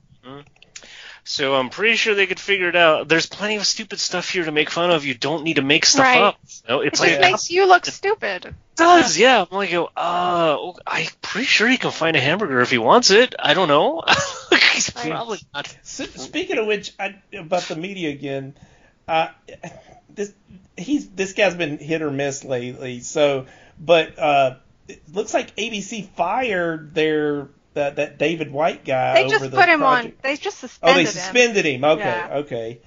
[1.24, 3.08] So I'm pretty sure they could figure it out.
[3.08, 5.06] There's plenty of stupid stuff here to make fun of.
[5.06, 6.22] You don't need to make stuff Right.
[6.22, 6.38] up.
[6.68, 8.56] You know, it's It like just it makes you look stupid.
[8.76, 9.18] Does.
[9.18, 12.78] Yeah, I'm like, uh, oh, I'm pretty sure he can find a hamburger if he
[12.78, 13.36] wants it.
[13.40, 14.04] I don't know.
[14.74, 15.74] He's probably not.
[15.84, 18.56] Speaking of which, I, about the media again,
[19.08, 19.30] uh,
[20.14, 20.34] this
[20.76, 23.00] he's this guy's been hit or miss lately.
[23.00, 23.46] So,
[23.80, 24.56] but uh,
[24.90, 29.14] it looks like ABC fired their that that David Wright guy.
[29.14, 30.12] They over just the put him on.
[30.22, 30.94] They just suspended him.
[30.94, 31.84] Oh, they suspended him.
[31.86, 32.30] Okay, Yeah.
[32.40, 32.80] okay.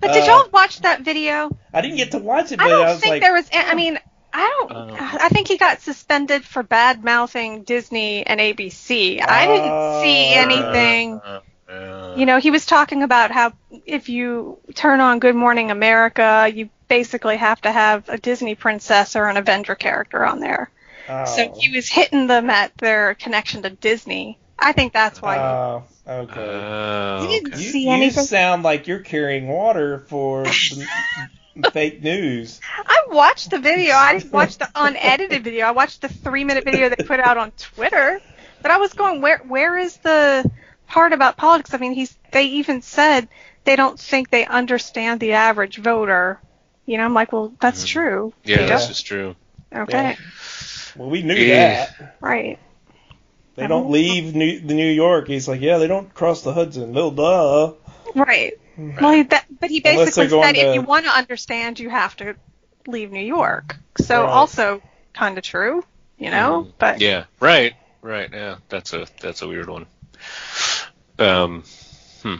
[0.00, 1.56] But did Uh, y'all watch that video?
[1.72, 3.48] I didn't get to watch it, I don't I was think like, there was.
[3.52, 3.98] I mean,
[4.36, 4.72] I don't.
[4.90, 4.96] Oh.
[5.00, 9.20] I think he got suspended for bad mouthing Disney and ABC.
[9.22, 10.40] I didn't see Oh.
[10.42, 11.20] anything.
[11.24, 13.52] Uh, uh, You know, he was talking about how
[13.86, 19.14] if you turn on Good Morning America, you basically have to have a Disney princess
[19.16, 20.68] or an Avenger character on there.
[21.08, 24.38] oh, So he was hitting them at their connection to Disney.
[24.58, 25.38] I think that's why.
[25.38, 26.40] oh, okay.
[26.40, 27.62] oh, You didn't okay.
[27.62, 28.24] see you anything?
[28.24, 30.86] sound like you're carrying water for the
[31.72, 32.60] fake news.
[32.86, 33.94] I watched the video.
[33.94, 35.66] I didn't watch the unedited video.
[35.66, 38.20] I watched the three minute video they put out on Twitter.
[38.62, 40.50] But I was going, where where is the
[40.86, 41.74] part about politics?
[41.74, 43.28] I mean, he's they even said
[43.64, 46.40] they don't think they understand the average voter.
[46.86, 47.88] You know, I'm like, well, that's Mhm.
[47.88, 48.32] true.
[48.44, 48.88] Yeah, You that's know?
[48.88, 49.36] just true.
[49.74, 50.16] Okay,
[50.96, 51.86] Well, we knew Yeah.
[51.98, 52.14] that.
[52.20, 52.58] right.
[53.56, 55.28] They don't leave New, the New York.
[55.28, 56.92] He's like, yeah, they don't cross the Hudson.
[56.92, 57.72] Well, duh.
[58.14, 58.54] Right.
[58.76, 61.90] Well, he, that, but he basically they're said if to- you want to understand, you
[61.90, 62.34] have to
[62.86, 63.76] leave New York.
[64.00, 64.28] So Right.
[64.30, 65.84] also kind of true,
[66.18, 66.64] you know.
[66.64, 66.72] Mhm.
[66.78, 68.28] But Yeah, right, right.
[68.32, 69.86] Yeah, that's a that's a weird one.
[71.18, 71.62] Um,
[72.22, 72.36] hmm.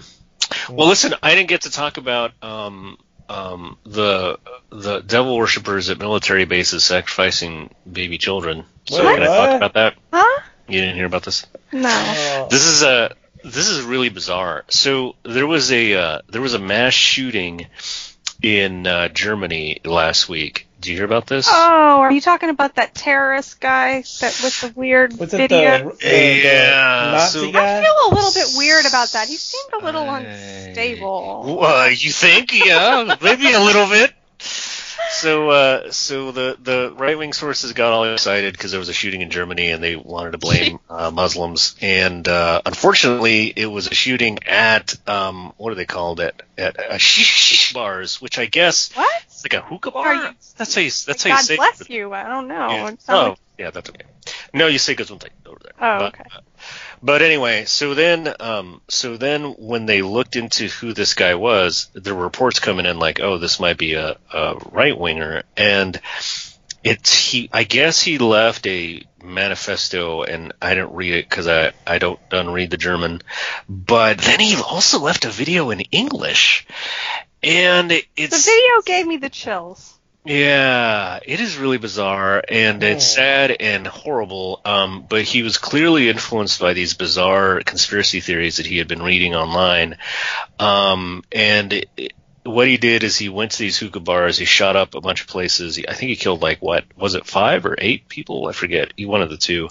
[0.68, 4.38] Well, listen, I didn't get to talk about um, um, the
[4.70, 8.64] the devil worshippers at military bases sacrificing baby children.
[8.86, 9.56] So Wait, can I talk what?
[9.56, 9.94] about that?
[10.12, 10.40] huh?
[10.68, 11.46] You didn't hear about this?
[11.72, 11.88] No.
[11.90, 13.14] Oh, This is a
[13.44, 14.64] this is really bizarre.
[14.68, 17.66] So there was a uh, there was a mass shooting
[18.42, 20.66] in uh, Germany last week.
[20.80, 21.48] Do you hear about this?
[21.50, 25.90] Oh, are you talking about that terrorist guy that with the weird was it video?
[25.90, 29.28] the, the, Yeah, the Nazi so- I feel a little bit weird about that.
[29.28, 31.58] He seemed a little I- unstable.
[31.64, 32.52] Uh, you think?
[32.52, 34.12] Yeah, maybe a little bit.
[35.20, 38.92] So, uh, so the the right wing sources got all excited because there was a
[38.92, 41.76] shooting in Germany and they wanted to blame uh, Muslims.
[41.80, 46.78] And uh, unfortunately, it was a shooting at um, what are they called at at
[46.78, 49.08] uh, shisha bars, which I guess What?
[49.26, 50.14] it's like a hookah bar.
[50.14, 51.56] You- that's how you that's how God you say.
[51.56, 51.90] bless it.
[51.90, 52.12] you.
[52.12, 52.68] I don't know.
[52.70, 52.90] Yeah.
[53.08, 54.04] Oh, like- yeah, that's okay.
[54.54, 55.72] No, you say Gesundheit over there.
[55.80, 56.24] Oh, But, okay.
[56.34, 56.40] uh,
[57.02, 61.88] but anyway, so then, um, so then when they looked into who this guy was,
[61.92, 66.00] there were reports coming in like, oh, this might be a, a right winger, and
[66.84, 67.50] it's he.
[67.52, 72.20] I guess he left a manifesto, and I didn't read it because I I don't
[72.30, 73.22] done read the German,
[73.68, 76.66] but then he also left a video in English,
[77.42, 79.93] and it, the video gave me the chills.
[80.24, 83.16] Yeah, it is really bizarre and it's Oh.
[83.16, 84.60] sad and horrible.
[84.64, 89.02] Um, but he was clearly influenced by these bizarre conspiracy theories that he had been
[89.02, 89.96] reading online.
[90.58, 92.12] Um, and it, it-
[92.46, 94.36] what he did is he went to these hookah bars.
[94.36, 95.76] He shot up a bunch of places.
[95.76, 98.48] He, I think he killed like what was it five or eight people?
[98.48, 98.92] I forget.
[98.98, 99.70] He one of the two.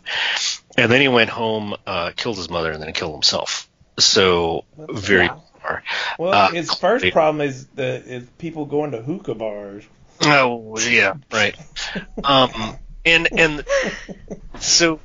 [0.75, 3.69] And then he went home, uh, killed his mother, and then killed himself.
[3.99, 5.43] So very Wow.
[5.53, 5.83] bizarre.
[6.17, 9.83] Well, Uh, his first it- problem is the is people going to hookah bars.
[10.21, 11.55] Oh yeah, right.
[12.23, 12.51] Um,
[13.05, 13.65] and and
[14.59, 14.99] so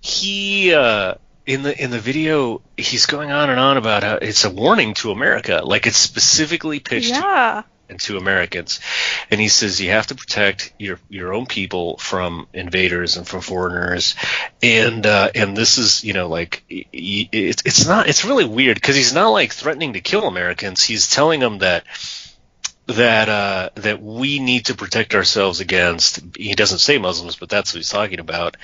[0.00, 1.14] he uh,
[1.46, 4.94] in the in the video he's going on and on about how it's a warning
[4.94, 7.62] to America, like it's specifically pitched to Yeah.
[7.88, 8.80] and to Americans.
[9.30, 13.40] And he says you have to protect your your own people from invaders and from
[13.42, 14.16] foreigners.
[14.62, 18.96] And uh, and this is you know like it's it's not it's really weird because
[18.96, 20.82] he's not like threatening to kill Americans.
[20.82, 21.84] He's telling them that
[22.86, 26.20] that uh, that we need to protect ourselves against.
[26.36, 28.56] He doesn't say Muslims, but that's what he's talking about.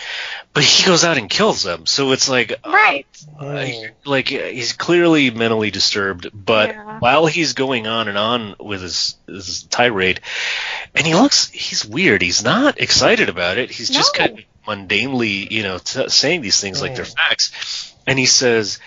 [0.53, 1.87] But he goes out and kills them.
[1.87, 3.05] So it's like Right.
[3.41, 3.67] uh,
[4.05, 6.99] like he's clearly mentally disturbed, but Yeah.
[7.01, 10.21] while he's going on and on with his, his tirade,
[10.95, 12.23] and he looks, he's weird.
[12.23, 13.71] He's not excited about it.
[13.73, 17.17] He's just kind of mundanely, you know, t- saying these things like they're Mm.
[17.17, 17.89] facts.
[18.07, 18.79] And he says,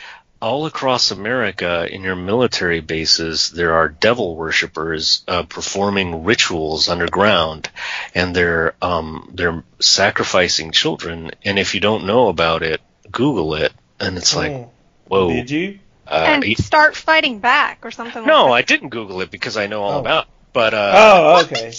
[0.41, 7.69] all across America, in your military bases, there are devil worshippers uh, performing rituals underground,
[8.13, 11.31] and they're um, they're sacrificing children.
[11.43, 12.81] And if you don't know about it,
[13.11, 14.63] Google it, and it's like, Hmm.
[15.07, 15.29] whoa.
[15.29, 15.79] Did you?
[16.07, 19.65] Uh, and he- start fighting back or something no, I didn't Google it because I
[19.67, 19.99] know all Oh.
[20.01, 20.25] about.
[20.25, 20.29] It.
[20.53, 21.73] But uh, Oh, okay.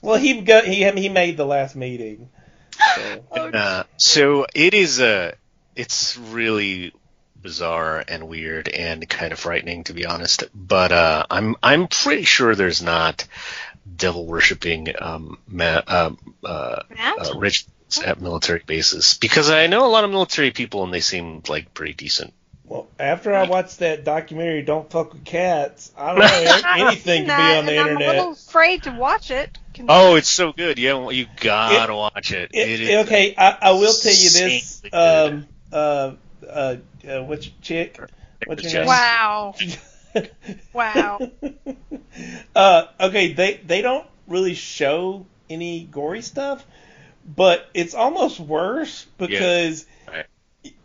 [0.00, 2.30] well, he got he he made the last meeting.
[2.96, 3.24] So.
[3.34, 3.54] that.
[3.54, 5.34] Uh, so it is a,
[5.76, 6.92] it's really
[7.42, 10.44] bizarre and weird and kind of frightening to be honest.
[10.54, 13.26] But uh, I'm I'm pretty sure there's not
[13.96, 16.82] devil worshipping um, ma- um, uh,
[17.18, 17.68] uh, rituals
[18.04, 21.74] at military bases because I know a lot of military people and they seem like
[21.74, 22.32] pretty decent.
[22.64, 27.36] Well, after I watched that documentary, "Don't Fuck with Cats," I don't know anything can
[27.36, 29.58] be on the and I'm a little afraid to watch it.
[29.74, 30.78] Can- Oh, it's so good.
[30.78, 32.50] Yeah, you gotta watch it.
[32.54, 34.82] It- It is okay, I, I will tell you this.
[34.90, 36.12] Um, uh,
[36.48, 36.76] uh,
[37.08, 38.00] uh what's chick?
[38.44, 38.86] What's your name?
[38.86, 39.54] Wow.
[40.72, 41.22] Wow.
[42.54, 46.64] uh, okay, they they don't really show any gory stuff,
[47.24, 50.26] but it's almost worse because Right.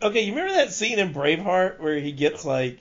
[0.01, 2.79] okay, you remember that scene in Braveheart where he gets like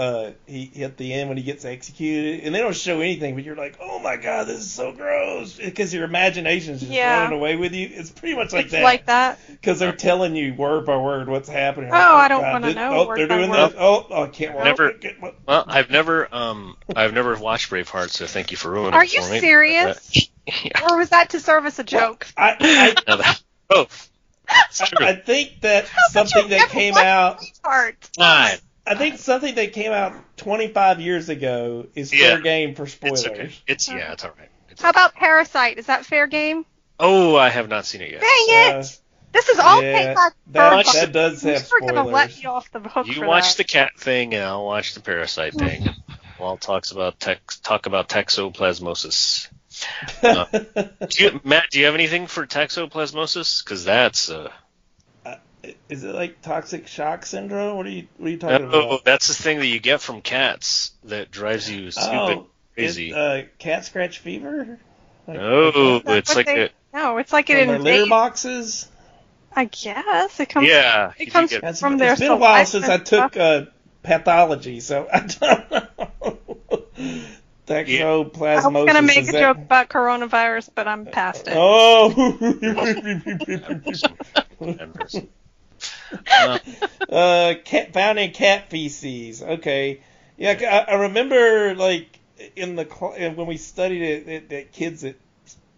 [0.00, 3.44] uh he at the end when he gets executed and they don't show anything but
[3.44, 7.22] you're like oh my god this is so gross because your imagination's just Yeah.
[7.22, 9.38] running away with you it's pretty much like it's that like that.
[9.48, 13.08] because they're telling you word by word what's happening Oh, I don't wanna know oh
[13.08, 13.70] word they're doing word.
[13.72, 14.64] this oh, oh I can't wait.
[14.64, 14.94] Never-
[15.46, 19.10] Well, I've never um I've never watched Braveheart, so thank you for ruining Are it
[19.10, 19.28] for me.
[19.28, 20.30] Are you serious?
[20.64, 20.88] yeah.
[20.90, 22.26] Or was that to serve as a joke?
[22.36, 24.10] I, I, No, that- both.
[24.48, 28.08] I, I think that How something that came out Part.
[28.16, 28.58] Fine.
[28.90, 32.30] I think something that came out 25 years ago is Yeah.
[32.34, 33.24] fair game for spoilers.
[33.24, 33.50] It's okay.
[33.66, 34.48] It's yeah, it's all right.
[34.68, 35.78] It's How about Parasite?
[35.78, 36.66] Is that fair game?
[36.98, 38.20] Oh, I have not seen it yet.
[38.20, 38.74] Dang it!
[38.74, 38.84] Uh,
[39.32, 40.92] This is all yeah, paid by that, Bird Box.
[41.00, 42.42] that does We're have gonna let spoilers.
[42.42, 43.56] you off the hook You for watch that.
[43.58, 45.88] the cat thing, and I'll watch the parasite thing.
[46.40, 49.48] Walt talks about tex- talk about toxoplasmosis.
[50.22, 50.44] Uh,
[51.08, 53.64] Do you, Matt, do you have anything for toxoplasmosis?
[53.64, 54.50] Because that's uh,
[55.88, 57.76] Is it like toxic shock syndrome?
[57.76, 58.74] What are you What are you talking about?
[58.74, 59.04] oh, about?
[59.04, 63.10] that's the thing that you get from cats that drives you stupid Oh, crazy.
[63.10, 64.78] It, uh, cat scratch fever?
[65.26, 66.04] Like- no, like that?
[66.06, 68.88] That's it's like they- a, No, it's like it From their litter boxes?
[69.54, 70.66] I guess it comes.
[70.68, 71.12] yeah.
[71.18, 73.32] It you comes get- That's- from it's their been a while saliva since I took
[73.34, 73.36] stuff.
[73.36, 73.64] uh,
[74.02, 75.86] pathology, so I don't know.
[77.66, 78.64] Toxoplasmosis.
[78.64, 81.54] I was gonna make a that- joke about coronavirus, but I'm past it.
[81.56, 82.10] Oh.
[86.12, 86.58] uh,
[87.08, 89.42] uh, cat found in cat feces.
[89.42, 90.00] Okay,
[90.36, 92.18] yeah, I, I remember like
[92.56, 95.16] in the cl- uh, when we studied it, that, that kids at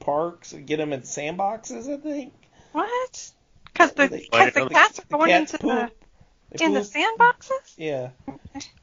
[0.01, 1.93] parks get them in sandboxes.
[1.93, 2.33] I think
[2.72, 3.30] What?
[3.72, 5.93] Because the, They- cause the cats are the going cats into the poop.
[6.53, 7.74] They in the sandboxes.
[7.76, 8.11] Yeah.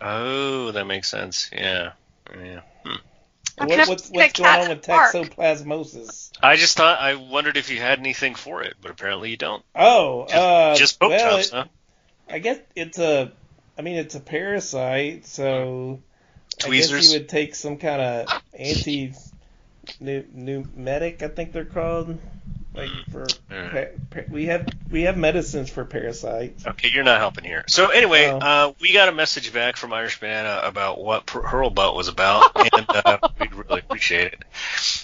[0.01, 1.51] oh, that makes sense.
[1.53, 1.91] Yeah.
[2.35, 2.61] Yeah.
[3.59, 6.31] I've What, what's seen what's going on with a toxoplasmosis?
[6.41, 9.63] I just thought I wondered if you had anything for it, but apparently you don't.
[9.75, 11.65] Oh, Just, uh, just poke well, jobs, it- huh?
[12.29, 13.31] I guess it's a.
[13.77, 16.01] I mean, it's a parasite, so
[16.63, 19.13] I guess you would take some kind of anti
[19.99, 21.23] nu- pneumatic.
[21.23, 22.19] I think they're called.
[22.79, 23.71] Like for Mm.
[23.71, 26.65] pa- pa- we have we have medicines for parasites.
[26.65, 27.63] Okay, you're not helping here.
[27.67, 28.37] So anyway, Oh.
[28.39, 32.51] uh, we got a message back from Irish Banana about what Per- Hurlbutt was about,
[32.73, 34.43] and uh, we'd really appreciate it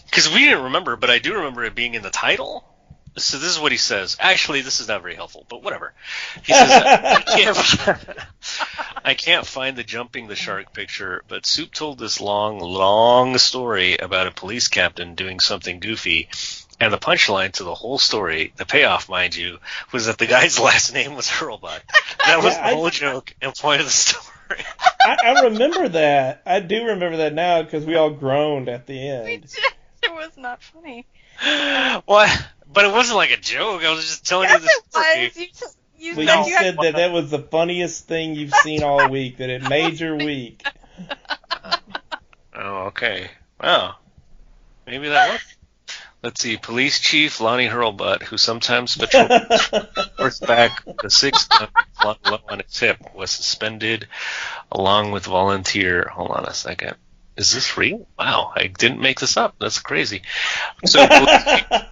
[0.10, 2.64] because we didn't remember, but I do remember it being in the title.
[3.18, 4.18] So this is what he says.
[4.20, 5.94] Actually, this is not very helpful, but whatever.
[6.44, 8.28] He says, I can't,
[9.06, 13.96] I can't find the jumping the shark picture, but Soup told this long, long story
[13.96, 16.28] about a police captain doing something goofy.
[16.80, 19.60] And the punchline to the whole story, the payoff, mind you,
[19.94, 21.80] was that the guy's last name was Hurlbutt.
[22.26, 24.60] That was Yeah, the I- whole joke and point of the story.
[25.02, 26.42] I, I remember that.
[26.46, 29.46] I do remember that now because we all groaned at the end.
[30.04, 31.06] it was not funny.
[32.06, 32.46] what?
[32.72, 33.84] But it wasn't like a joke.
[33.84, 35.24] I was just telling Yes, you the it story.
[35.28, 35.38] was.
[35.38, 38.36] You, just- you Well, said you you had said that that was the funniest thing
[38.36, 39.38] you've seen all week.
[39.38, 40.62] That it made your week.
[42.54, 43.30] Oh, okay.
[43.62, 43.96] Wow.
[44.86, 45.55] Maybe that was.
[46.26, 46.58] Let's see.
[46.58, 49.70] Police Chief Lonnie Hurlbutt, who sometimes patrols
[50.18, 54.08] horseback with a six gun flung low on his hip, was suspended
[54.72, 56.10] along with volunteer.
[56.12, 56.96] Hold on a second.
[57.38, 58.08] Is this real?
[58.18, 59.54] Wow, I didn't make this up.
[59.60, 60.24] That's crazy.
[60.86, 61.44] So Police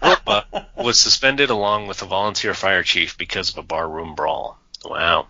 [0.02, 4.58] Hurlbutt was suspended along with a volunteer fire chief because of a barroom brawl.
[4.84, 5.28] Wow.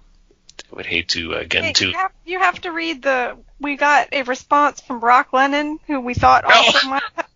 [0.71, 1.87] I would hate to uh, get Hey, into.
[1.89, 3.37] you, have, you have to read the.
[3.59, 7.27] We got a response from Brock Lennon, who we thought also might have,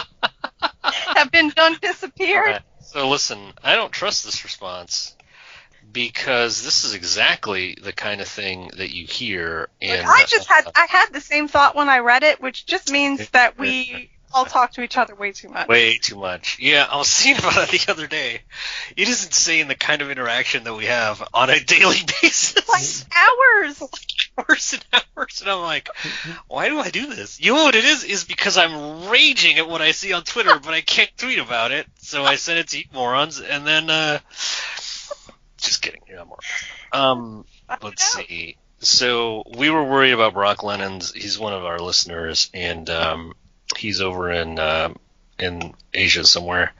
[1.16, 2.46] have been done disappeared.
[2.46, 5.16] Alright, So listen, I don't trust this response
[5.92, 9.68] because this is exactly the kind of thing that you hear.
[9.82, 12.90] Like, I just had I had the same thought when I read it, which just
[12.90, 15.68] means that we all talk to each other way too much.
[15.68, 16.58] way too much.
[16.58, 18.40] Yeah, I was thinking about it the other day.
[18.96, 22.68] It is insane the kind of interaction that we have on a daily basis.
[22.68, 23.82] Like hours.
[24.38, 25.88] Hours and hours, and I'm like,
[26.48, 27.40] why do I do this?
[27.40, 28.04] You know what it is?
[28.04, 31.70] Is because I'm raging at what I see on Twitter, but I can't tweet about
[31.72, 34.18] it, so I send it to you morons, and then, uh,
[35.58, 36.44] just kidding, you're not morons.
[36.92, 37.44] Um,
[37.82, 38.56] let's see.
[38.80, 41.12] So we were worried about Brock Lennon's.
[41.12, 43.34] He's one of our listeners, and um,
[43.76, 44.96] he's over in um
[45.38, 46.72] in Asia somewhere,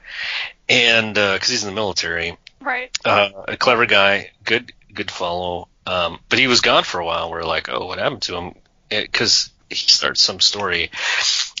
[0.69, 2.95] and because he's in the military, Right.
[3.05, 5.67] uh, a clever guy, good good follow.
[5.85, 7.29] Um, but he was gone for a while.
[7.29, 8.55] We're like, oh, what happened to him?
[8.89, 10.91] Because he starts some story.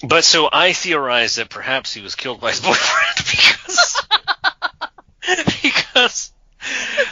[0.03, 4.01] But so I theorized that perhaps he was killed by his boyfriend because
[5.61, 6.31] because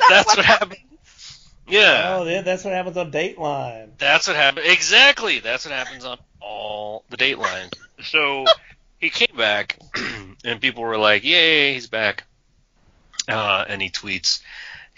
[0.09, 0.77] that's what happened.
[1.67, 2.17] Yeah.
[2.19, 3.91] Oh, yeah, that's what happens on Dateline.
[3.97, 4.65] That's what happened.
[4.67, 5.39] Exactly.
[5.39, 7.73] That's what happens on all the Dateline.
[8.03, 8.45] So
[8.99, 9.79] he came back,
[10.43, 12.25] and people were like, "Yay, he's back!"
[13.27, 14.41] Uh, and he tweets.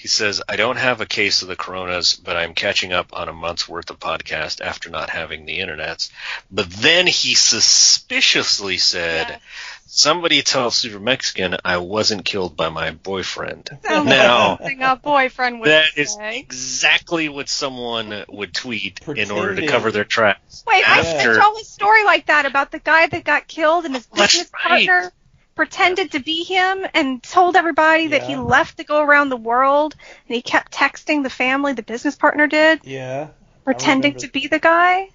[0.04, 3.30] He says, "I don't have a case of the coronas, but I'm catching up on
[3.30, 6.10] a month's worth of podcast after not having the internets."
[6.51, 9.41] But then he suspiciously said, Yes.
[9.88, 15.70] "Somebody tell Super Mexican I wasn't killed by my boyfriend." Sounds Now- a boyfriend would
[15.70, 16.38] That is say.
[16.38, 20.66] exactly what someone would tweet in order to cover their tracks.
[20.68, 23.86] Wait, I after- sent y'all a story like that about the guy that got killed
[23.86, 24.86] and his That's business right.
[24.86, 25.14] partner
[25.56, 29.95] pretended to be him and told everybody that he left to go around the world
[30.28, 33.28] and he kept texting the family the business partner did Yeah.
[33.64, 35.10] pretending to be the guy.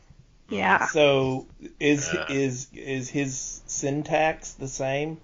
[0.48, 0.86] Yeah.
[0.86, 1.46] So
[1.78, 2.26] is Yeah.
[2.30, 5.18] is is his syntax the same?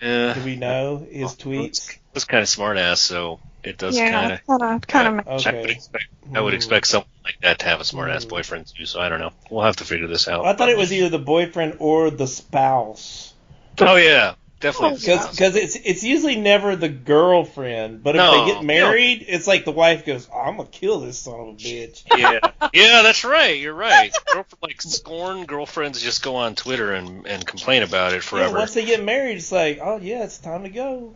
[0.00, 1.66] Eh, Do we know his tweets?
[1.66, 4.32] It's, it's kind of smart ass, so it does kind yeah.
[4.34, 4.46] of.
[4.46, 6.04] Kind of kind of I would expect
[6.34, 6.56] I would Hmm.
[6.56, 8.30] expect someone like that to have a smart ass Hmm.
[8.30, 8.86] boyfriend too.
[8.86, 9.32] So I don't know.
[9.50, 10.44] We'll have to figure this out.
[10.44, 13.32] I thought it was either the boyfriend or the spouse.
[13.80, 14.90] Oh yeah, definitely.
[14.90, 15.56] Oh, the Because spouse.
[15.56, 19.72] it's it's usually never the girlfriend, but if No, they get married, it's like the
[19.72, 22.40] wife goes, "I'm gonna kill this son of a bitch." yeah,
[22.72, 23.58] yeah, that's right.
[23.58, 24.12] You're right.
[24.32, 28.58] Girlfriend, like scorn girlfriends just go on Twitter and and complain about it Yeah, forever.
[28.58, 31.14] once they get married, it's like, "Oh yeah, it's time to go."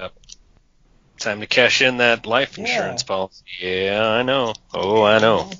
[0.00, 0.12] Yep.
[1.20, 2.64] Time to cash in that life Yeah.
[2.64, 3.42] insurance policy.
[3.60, 4.52] Yeah, I know.
[4.74, 5.50] Oh, I know.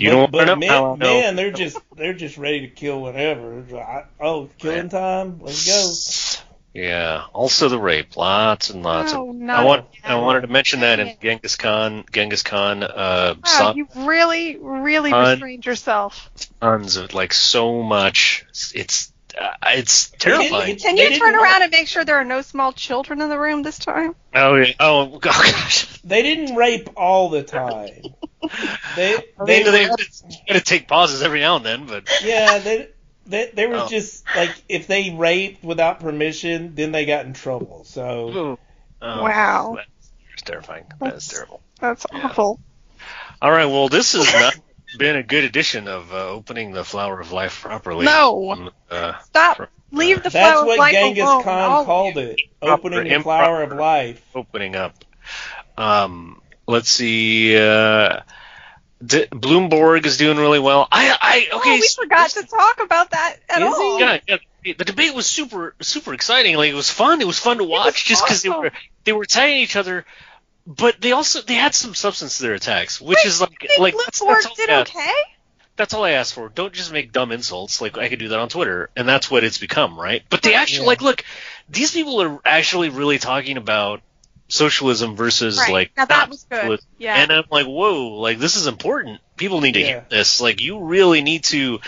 [0.00, 1.20] You but, don't but want to know man, know.
[1.20, 3.58] man, they're just they're just ready to kill whenever.
[3.60, 6.42] It's like, oh, killing time, let's go.
[6.72, 7.24] Yeah.
[7.32, 8.16] Also the rape.
[8.16, 9.34] Lots and lots Oh, of.
[9.36, 9.52] no.
[9.54, 9.86] I want.
[10.04, 11.16] I wanted to mention that in.
[11.20, 12.04] Genghis Khan.
[12.12, 12.82] Genghis Khan.
[12.84, 16.30] Uh, Wow, saw you really, really Hun- restrained yourself.
[16.60, 18.46] tons of like so much.
[18.74, 20.76] It's uh, it's terrifying.
[20.76, 23.38] Can you didn't turn around and make sure there are no small children in the
[23.38, 24.14] room this time?
[24.34, 24.72] Oh yeah.
[24.80, 25.86] Oh gosh.
[26.02, 28.02] They didn't rape all the time.
[28.96, 29.96] They I they mean, they were-
[30.48, 32.88] gotta take pauses every now and then, but yeah they
[33.26, 33.88] they they were Oh.
[33.88, 37.84] just like if they raped without permission, then they got in trouble.
[37.84, 38.58] So
[39.02, 39.76] oh, Wow.
[39.76, 40.84] That's terrifying.
[41.00, 41.60] That's terrible.
[41.80, 42.26] That's Yeah.
[42.26, 42.60] awful.
[43.42, 43.66] All right.
[43.66, 44.54] Well, this is not
[44.98, 48.04] been a good edition of uh, opening the flower of life properly.
[48.06, 48.50] No.
[48.52, 49.68] Um, Uh, Stop.
[49.92, 51.42] Leave the that's flower of what life Genghis alone.
[51.42, 54.22] Khan all of called it, opening the flower of life.
[54.34, 55.04] opening up.
[55.76, 57.56] Um, let's see.
[57.56, 58.20] Uh,
[59.04, 60.86] D- Bloomberg is doing really well.
[60.92, 61.70] I, I okay.
[61.70, 63.98] oh, we so- forgot to talk about that at Is all.
[63.98, 64.36] Yeah, yeah.
[64.62, 66.54] The debate was super, super exciting.
[66.56, 67.22] Like it was fun.
[67.22, 68.70] It was fun to watch, just because they were
[69.04, 70.04] they were attacking each other,
[70.76, 73.68] but they also they had some substance to their attacks, which Wait, is like you
[73.68, 75.12] think like Luke that's, that's all did I- okay?
[75.76, 76.48] that's all I asked for.
[76.48, 77.80] Don't just make dumb insults.
[77.80, 80.22] Like I could do that on Twitter, and that's what it's become, right?
[80.30, 80.88] But they actually Yeah.
[80.88, 81.24] like look.
[81.68, 84.00] These people are actually really talking about
[84.48, 85.72] socialism versus Right.
[85.72, 86.80] like now that was good.
[86.98, 87.14] Yeah.
[87.16, 89.20] And I'm like, whoa, like this is important.
[89.36, 89.86] People need to Yeah.
[89.86, 90.40] hear this.
[90.40, 91.80] Like you really need to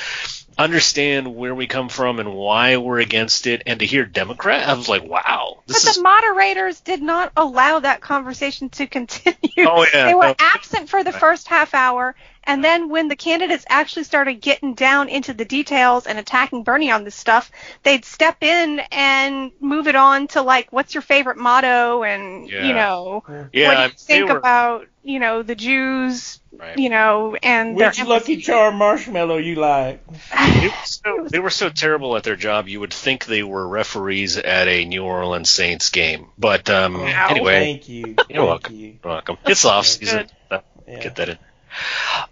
[0.62, 3.62] understand where we come from and why we're against it.
[3.66, 5.98] And to hear Democrat, I was like, wow, but the is.
[5.98, 9.36] moderators did not allow that conversation to continue.
[9.58, 10.34] Oh, yeah, they were no.
[10.38, 15.08] absent for the first half hour, and then when the candidates actually started getting down
[15.08, 17.50] into the details and attacking Bernie on this stuff,
[17.82, 22.66] they'd step in and move it on to like, what's your favorite motto, and Yeah.
[22.66, 26.78] you know, yeah, what do you think were- about you know the Jews, right.
[26.78, 28.36] you know, and their Which Lucky empathy.
[28.42, 30.00] Charm marshmallow you like?
[30.06, 33.66] They were, so, they were so terrible at their job, you would think they were
[33.66, 36.28] referees at a New Orleans Saints game.
[36.38, 37.26] But um, Wow.
[37.30, 38.04] anyway, Thank you.
[38.06, 38.74] You're Thank welcome.
[38.76, 38.86] you.
[39.02, 39.38] you're welcome.
[39.44, 40.28] It's off season.
[40.52, 40.60] Yeah.
[41.00, 41.38] Get that in.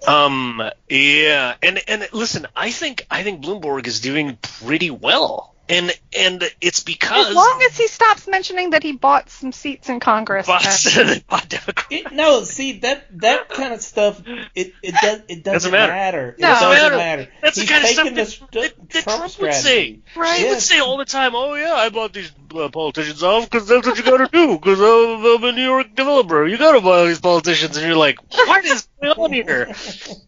[0.07, 5.93] Um, yeah, and and listen, I think I think Bloomberg is doing pretty well, and
[6.19, 10.01] and it's because As long as he stops mentioning that he bought some seats in
[10.01, 10.47] Congress.
[10.47, 11.87] then- Bought Democrat.
[11.91, 14.23] It, no, see that that kind of stuff.
[14.55, 15.93] It it does it doesn't, Doesn't matter.
[15.93, 16.29] matter.
[16.31, 16.49] It No.
[16.49, 17.29] doesn't Doesn't matter.
[17.43, 19.99] That's the He's kind of stuff that, that, that Trump, Trump would say.
[20.17, 20.39] Right.
[20.39, 20.65] He would Yes.
[20.67, 23.97] say all the time, "Oh yeah, I bought these uh, politicians off because that's what
[23.99, 24.55] you got to do.
[24.59, 26.47] Because I'm, I'm a New York developer.
[26.47, 29.67] You got to buy all these politicians." And you're like, "What is going on here?"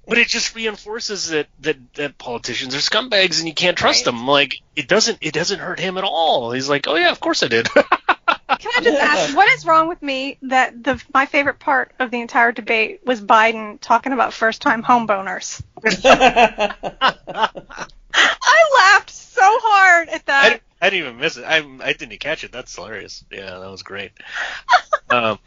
[0.09, 4.13] But it just reinforces that that that politicians are scumbags and you can't trust Right.
[4.13, 4.27] them.
[4.27, 6.53] Like it doesn't it doesn't hurt him at all.
[6.53, 7.69] He's like, "Oh yeah, of course I did."
[8.59, 12.11] Can I just ask, what is wrong with me that the my favorite part of
[12.11, 15.63] the entire debate was Biden talking about first time homeboners?
[18.15, 20.49] I laughed so hard at I, that.
[20.51, 21.45] didn't- I didn't even miss it.
[21.45, 22.51] I I didn't catch it.
[22.51, 23.25] That's hilarious.
[23.31, 24.11] Yeah, that was great.
[25.11, 25.39] Um,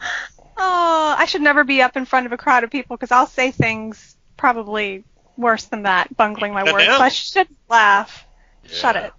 [0.58, 3.28] Oh, I should never be up in front of a crowd of people because I'll
[3.28, 5.04] say things probably
[5.38, 6.86] worse than that, bungling my words.
[6.86, 8.26] So I should laugh.
[8.66, 9.06] Shut yeah.
[9.06, 9.14] it.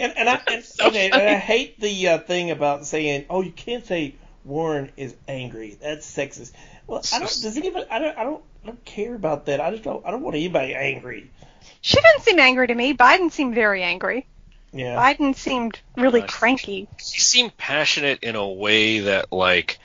[0.00, 3.52] and, and I and, okay, and I hate the uh, thing about saying, "Oh, you
[3.52, 5.76] can't say Warren is angry.
[5.80, 6.52] That's sexist.
[6.86, 7.28] Well, I don't.
[7.28, 7.86] Does anybody?
[7.90, 8.18] I don't.
[8.18, 8.42] I don't.
[8.64, 9.60] I don't care about that.
[9.60, 10.04] I just don't.
[10.04, 11.30] I don't want anybody angry.
[11.80, 12.94] She didn't seem angry to me.
[12.94, 14.26] Biden seemed very angry.
[14.72, 14.96] Yeah.
[14.96, 16.30] Biden seemed really Gosh.
[16.30, 16.88] cranky.
[16.98, 19.78] He seemed passionate in a way that like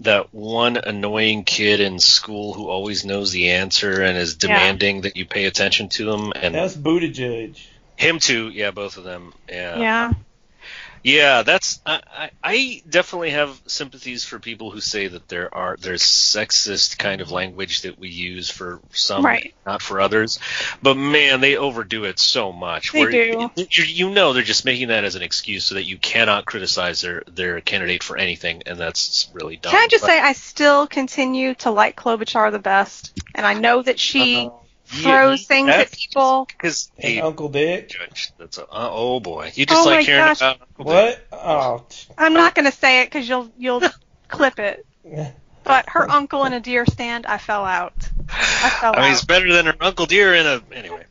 [0.00, 4.48] that one annoying kid in school who always knows the answer and is Yeah.
[4.48, 7.56] demanding that you pay attention to him and That's Buttigieg.
[7.96, 10.12] him too yeah both of them yeah Yeah.
[11.04, 15.76] Yeah, that's I, I I definitely have sympathies for people who say that there are
[15.80, 19.52] there's sexist kind of language that we use for some, Right.
[19.66, 20.38] not for others.
[20.80, 22.92] But man, they overdo it so much.
[22.92, 23.50] They where do.
[23.56, 27.00] You, you know they're just making that as an excuse so that you cannot criticize
[27.00, 29.72] their their candidate for anything, and that's really dumb.
[29.72, 33.54] Can I just But- say I still continue to like Klobuchar the best, and I
[33.54, 34.50] know that she Uh,
[34.92, 36.46] throws yeah, things at people.
[36.46, 37.88] because hey, Uncle Dick.
[37.88, 40.38] judge, that's a, uh, oh boy, you just Oh like hearing gosh.
[40.40, 41.20] about Uncle Dick.
[41.30, 41.40] What?
[41.40, 41.86] Oh.
[42.18, 43.82] I'm not going to say it because you'll you'll
[44.28, 44.86] clip it.
[45.64, 47.94] But her uncle in a deer stand, I fell out.
[48.28, 49.12] I fell I mean, out.
[49.12, 51.04] it's better than her Uncle Deer in a anyway.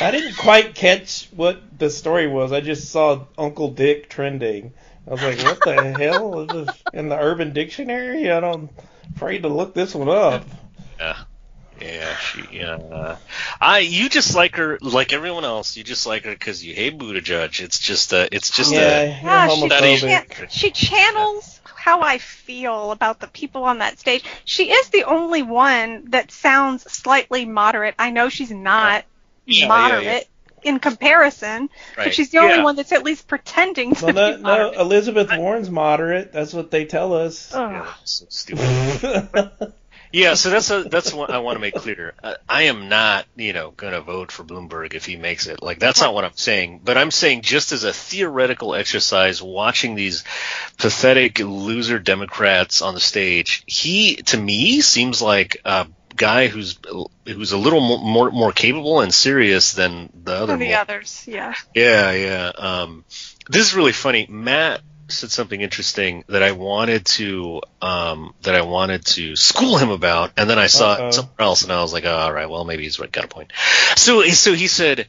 [0.00, 2.52] I didn't quite catch what the story was.
[2.52, 4.72] I just saw Uncle Dick trending.
[5.06, 6.40] I was like, what the hell?
[6.40, 8.30] Is this in the Urban Dictionary?
[8.30, 8.70] I don't.
[9.16, 10.44] Afraid to look this one up.
[10.98, 11.16] Yeah.
[11.80, 12.44] Yeah, she.
[12.52, 13.16] Yeah.
[13.60, 13.78] I.
[13.80, 15.76] You just like her, like everyone else.
[15.76, 17.60] You just like her because you hate Buttigieg.
[17.60, 18.28] It's just a.
[18.34, 19.06] It's just yeah, a.
[19.08, 19.98] Yeah, ah, she, homophobic.
[19.98, 20.30] homophobic.
[20.30, 24.24] chan- she channels how I feel about the people on that stage.
[24.44, 27.94] She is the only one that sounds slightly moderate.
[27.98, 29.04] I know she's not
[29.46, 30.28] Yeah, yeah, moderate
[30.64, 30.70] yeah.
[30.70, 32.04] in comparison, Right.
[32.04, 32.64] but she's the only Yeah.
[32.64, 34.74] one that's at least pretending to Well, no, be no, moderate.
[34.80, 36.32] Elizabeth Warren's moderate.
[36.32, 37.54] That's what they tell us.
[37.54, 37.70] Ugh.
[37.72, 39.72] Yeah, so stupid.
[40.12, 42.14] Yeah, so that's a, that's what I want to make clear.
[42.22, 45.62] Uh, I am not, you know, going to vote for Bloomberg if he makes it.
[45.62, 46.80] Like that's not what I'm saying.
[46.84, 50.24] But I'm saying just as a theoretical exercise, watching these
[50.78, 55.86] pathetic loser Democrats on the stage, he to me seems like a
[56.16, 56.78] guy who's
[57.24, 60.46] who's a little more more, more capable and serious than the other.
[60.46, 61.54] Than the more- others, yeah.
[61.74, 62.52] yeah, yeah.
[62.56, 63.04] Um,
[63.48, 64.26] this is really funny.
[64.28, 69.90] Matt said something interesting that I wanted to um, that I wanted to school him
[69.90, 71.08] about, and then I saw Uh-oh.
[71.08, 73.24] it somewhere else, and I was like, oh, all right, well, maybe he's right, got
[73.24, 73.52] a point.
[73.96, 75.08] So, so he said.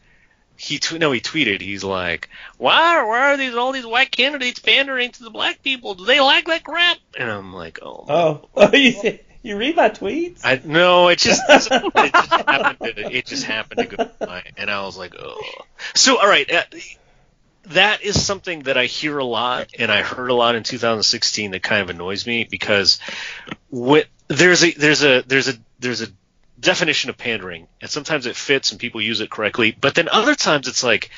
[0.62, 1.62] He tw- no, he tweeted.
[1.62, 2.28] He's like,
[2.58, 5.96] "Why, why are these all these white candidates pandering to the black people?
[5.96, 9.90] Do they like that crap?" And I'm like, "Oh, oh, oh, you, you read my
[9.90, 10.42] tweets?
[10.44, 14.70] I no, it just it just happened to it just happened to go by, and
[14.70, 15.42] I was like, oh.
[15.96, 16.64] So all right, uh,
[17.70, 21.52] that is something that I hear a lot, and I heard a lot in 2016
[21.52, 23.00] that kind of annoys me because
[23.70, 26.08] what there's a there's a there's a there's a
[26.60, 30.36] definition of pandering, and sometimes it fits and people use it correctly, but then other
[30.36, 31.10] times it's like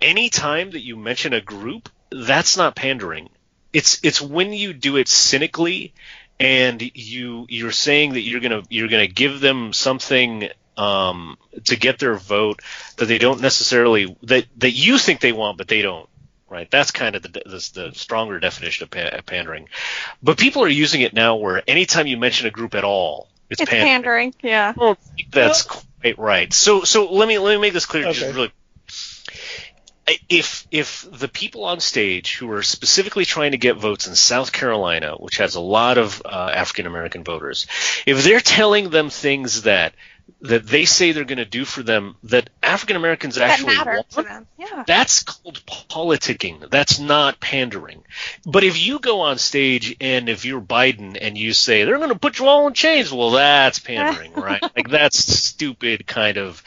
[0.00, 3.28] any time that you mention a group, that's not pandering.
[3.72, 5.92] It's it's when you do it cynically
[6.38, 10.48] and you you're saying that you're gonna you're gonna give them something
[10.80, 12.60] um, to get their vote
[12.96, 16.08] that they don't necessarily that that you think they want but they don't
[16.48, 19.68] right that's kind of the the, the stronger definition of pa- pandering
[20.22, 23.60] but people are using it now where anytime you mention a group at all it's,
[23.60, 24.32] It's pandering.
[24.32, 24.72] pandering, yeah.
[24.76, 26.52] I don't think that's quite right.
[26.52, 28.20] So so let me let me make this clear Okay.
[28.20, 28.52] just really
[30.28, 34.52] if if the people on stage who are specifically trying to get votes in South
[34.52, 37.66] Carolina, which has a lot of uh, African American voters,
[38.06, 39.94] if they're telling them things that
[40.42, 44.22] that they say they're going to do for them that African Americans actually want, to
[44.22, 44.46] them.
[44.58, 44.84] Yeah.
[44.86, 46.70] that's called politicking.
[46.70, 48.02] That's not pandering.
[48.44, 52.10] But if you go on stage and if you're Biden and you say they're going
[52.10, 54.62] to put you all in chains, well, that's pandering, right?
[54.62, 56.62] Like that's stupid kind of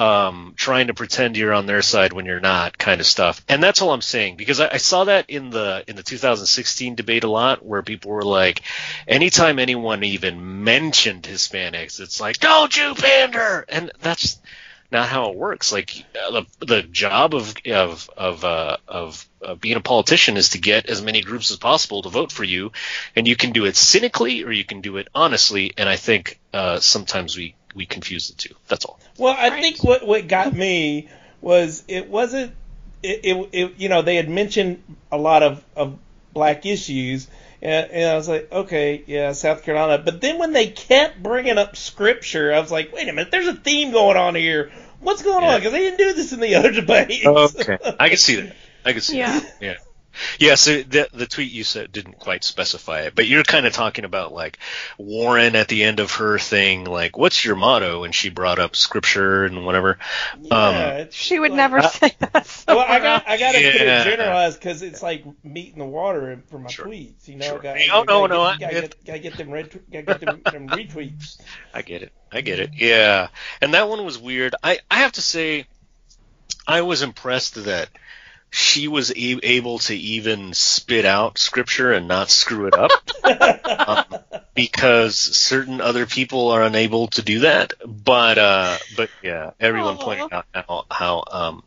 [0.00, 3.44] um, trying to pretend you're on their side when you're not, kind of stuff.
[3.50, 6.94] And that's all I'm saying because I, I saw that in the in the 2016
[6.94, 8.62] debate a lot, where people were like,
[9.06, 14.40] anytime anyone even mentioned Hispanics, it's like, don't you pander, and that's
[14.90, 15.70] not how it works.
[15.70, 20.50] Like uh, the the job of of of uh, of uh, being a politician is
[20.50, 22.72] to get as many groups as possible to vote for you,
[23.14, 25.74] and you can do it cynically or you can do it honestly.
[25.76, 28.54] And I think uh, sometimes we we confuse the two.
[28.68, 28.98] That's all.
[29.18, 29.62] Well, I Right.
[29.62, 31.08] think what what got me
[31.40, 32.52] was it wasn't
[33.02, 35.98] it, it, it you know they had mentioned a lot of of
[36.32, 37.26] black issues
[37.62, 41.58] and, and I was like okay yeah South Carolina but then when they kept bringing
[41.58, 45.22] up scripture I was like wait a minute there's a theme going on here what's
[45.22, 45.54] going Yeah.
[45.54, 47.26] on because they didn't do this in the other debates
[47.98, 48.56] I can see that.
[48.84, 49.40] I can see Yeah.
[49.40, 49.56] that.
[49.60, 49.74] Yeah.
[50.38, 53.72] Yeah, so the the tweet you said didn't quite specify it, but you're kind of
[53.72, 54.58] talking about like
[54.98, 58.74] Warren at the end of her thing, like, "What's your motto?" And she brought up
[58.76, 59.98] scripture and whatever.
[60.40, 62.64] yeah, it's She would like- never Uh, say that.
[62.68, 64.00] Well, I got I gotta put Yeah.
[64.02, 66.86] it generalized because it's like meat in the water for my Sure.
[66.86, 67.28] tweets.
[67.28, 67.58] You know, Sure.
[67.60, 70.20] gotta, Oh, no, gotta no, I gotta, get- get, gotta get them red, gotta get
[70.20, 71.40] them, them retweets.
[71.74, 72.12] I get it.
[72.32, 72.70] I get it.
[72.74, 73.28] Yeah.
[73.60, 74.54] And that one was weird.
[74.62, 75.66] I, I have to say,
[76.66, 77.88] I was impressed that
[78.50, 82.90] she was e- able to even spit out scripture and not screw it up
[83.88, 84.20] um,
[84.54, 87.72] because certain other people are unable to do that.
[87.86, 90.04] But uh, but yeah, everyone Aw.
[90.04, 91.62] pointed out how how um,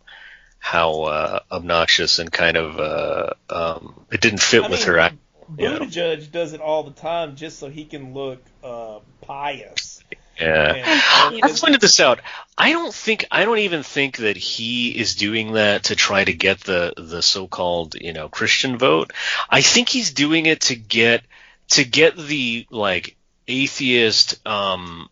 [0.60, 5.00] how uh, obnoxious and kind of uh, um, it didn't fit I with mean, her.
[5.00, 5.16] act-
[5.58, 5.78] Yeah.
[5.80, 9.93] Buttigieg does it all the time just so he can look uh, pious.
[10.40, 10.74] Yeah.
[10.74, 12.20] And, I pointed this out.
[12.58, 16.34] I don't think I don't even think that he is doing that to try to
[16.34, 19.12] get the the so-called you know Christian vote.
[19.50, 21.24] I think he's doing it to get
[21.72, 23.16] to get the like
[23.48, 25.10] atheist um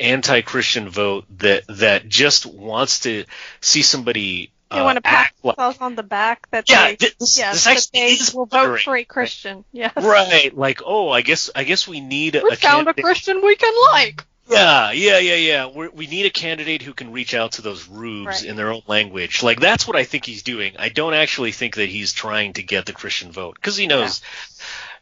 [0.00, 3.24] anti-Christian vote that that just wants to
[3.60, 6.88] see somebody They uh, want to pat act like themselves on the back that Yeah,
[6.88, 9.64] they, this- yes, this that actually they is will vote for a Christian.
[9.72, 9.92] Yes.
[9.96, 13.42] right like oh I guess I guess we need a, We a found a Christian
[13.44, 14.24] we can like.
[14.46, 15.66] Yeah, yeah, yeah, yeah.
[15.66, 18.44] We're, we need a candidate who can reach out to those rubes Right.
[18.44, 19.42] in their own language.
[19.42, 20.74] Like that's what I think he's doing.
[20.78, 24.20] I don't actually think that he's trying to get the Christian vote because he knows,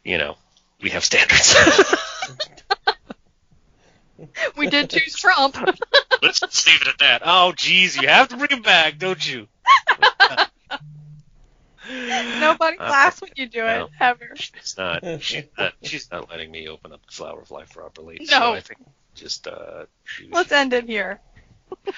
[0.03, 0.37] you know,
[0.81, 1.55] we have standards.
[4.55, 5.57] We did choose Trump.
[6.21, 7.21] Let's just leave it at that.
[7.25, 9.47] Oh, geez, you have to bring him back, don't you?
[12.39, 13.89] Nobody Uh, laughs when you do it no.
[13.99, 14.31] ever.
[14.35, 15.03] She's not.
[15.21, 18.19] She's not, she's not letting me open up the flower of life properly.
[18.21, 18.25] No.
[18.27, 18.79] So I think
[19.15, 19.85] just uh.
[20.31, 21.19] Let's end it here.
[21.85, 21.93] all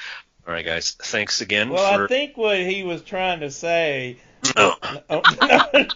[0.46, 0.92] right, guys.
[0.92, 2.06] Thanks again well, for.
[2.06, 4.18] I think what he was trying to say.
[4.56, 4.76] No.
[5.10, 5.86] Oh, no.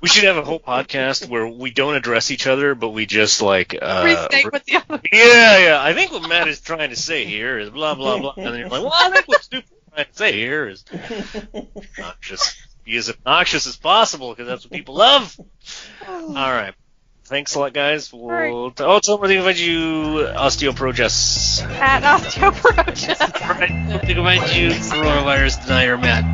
[0.00, 3.40] We should have a whole podcast where we don't address each other, but we just
[3.40, 5.00] like uh, Restate the other.
[5.10, 5.78] Yeah, yeah.
[5.80, 8.58] I think what Matt is trying to say here is blah blah blah, and then
[8.58, 10.84] you're like, well, I think what Snoop is trying to say here is
[11.54, 12.54] obnoxious.
[12.84, 15.34] Be as obnoxious as possible because that's what people love.
[16.06, 16.74] All right.
[17.26, 18.12] Thanks a lot, guys.
[18.12, 18.80] We'll Alright.
[18.80, 21.62] oh, tell me what they invite you, OsteoperoJess.
[21.80, 23.20] At osteoporosis.
[23.42, 23.70] All right.
[23.94, 26.24] Oh, think about you, coronavirus denier, Matt.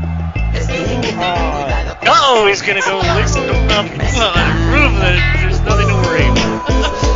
[0.53, 4.93] Les dije que tengan cuidado con Oh, he's gonna go listen to them and prove
[4.99, 7.07] that there's nothing to worry about.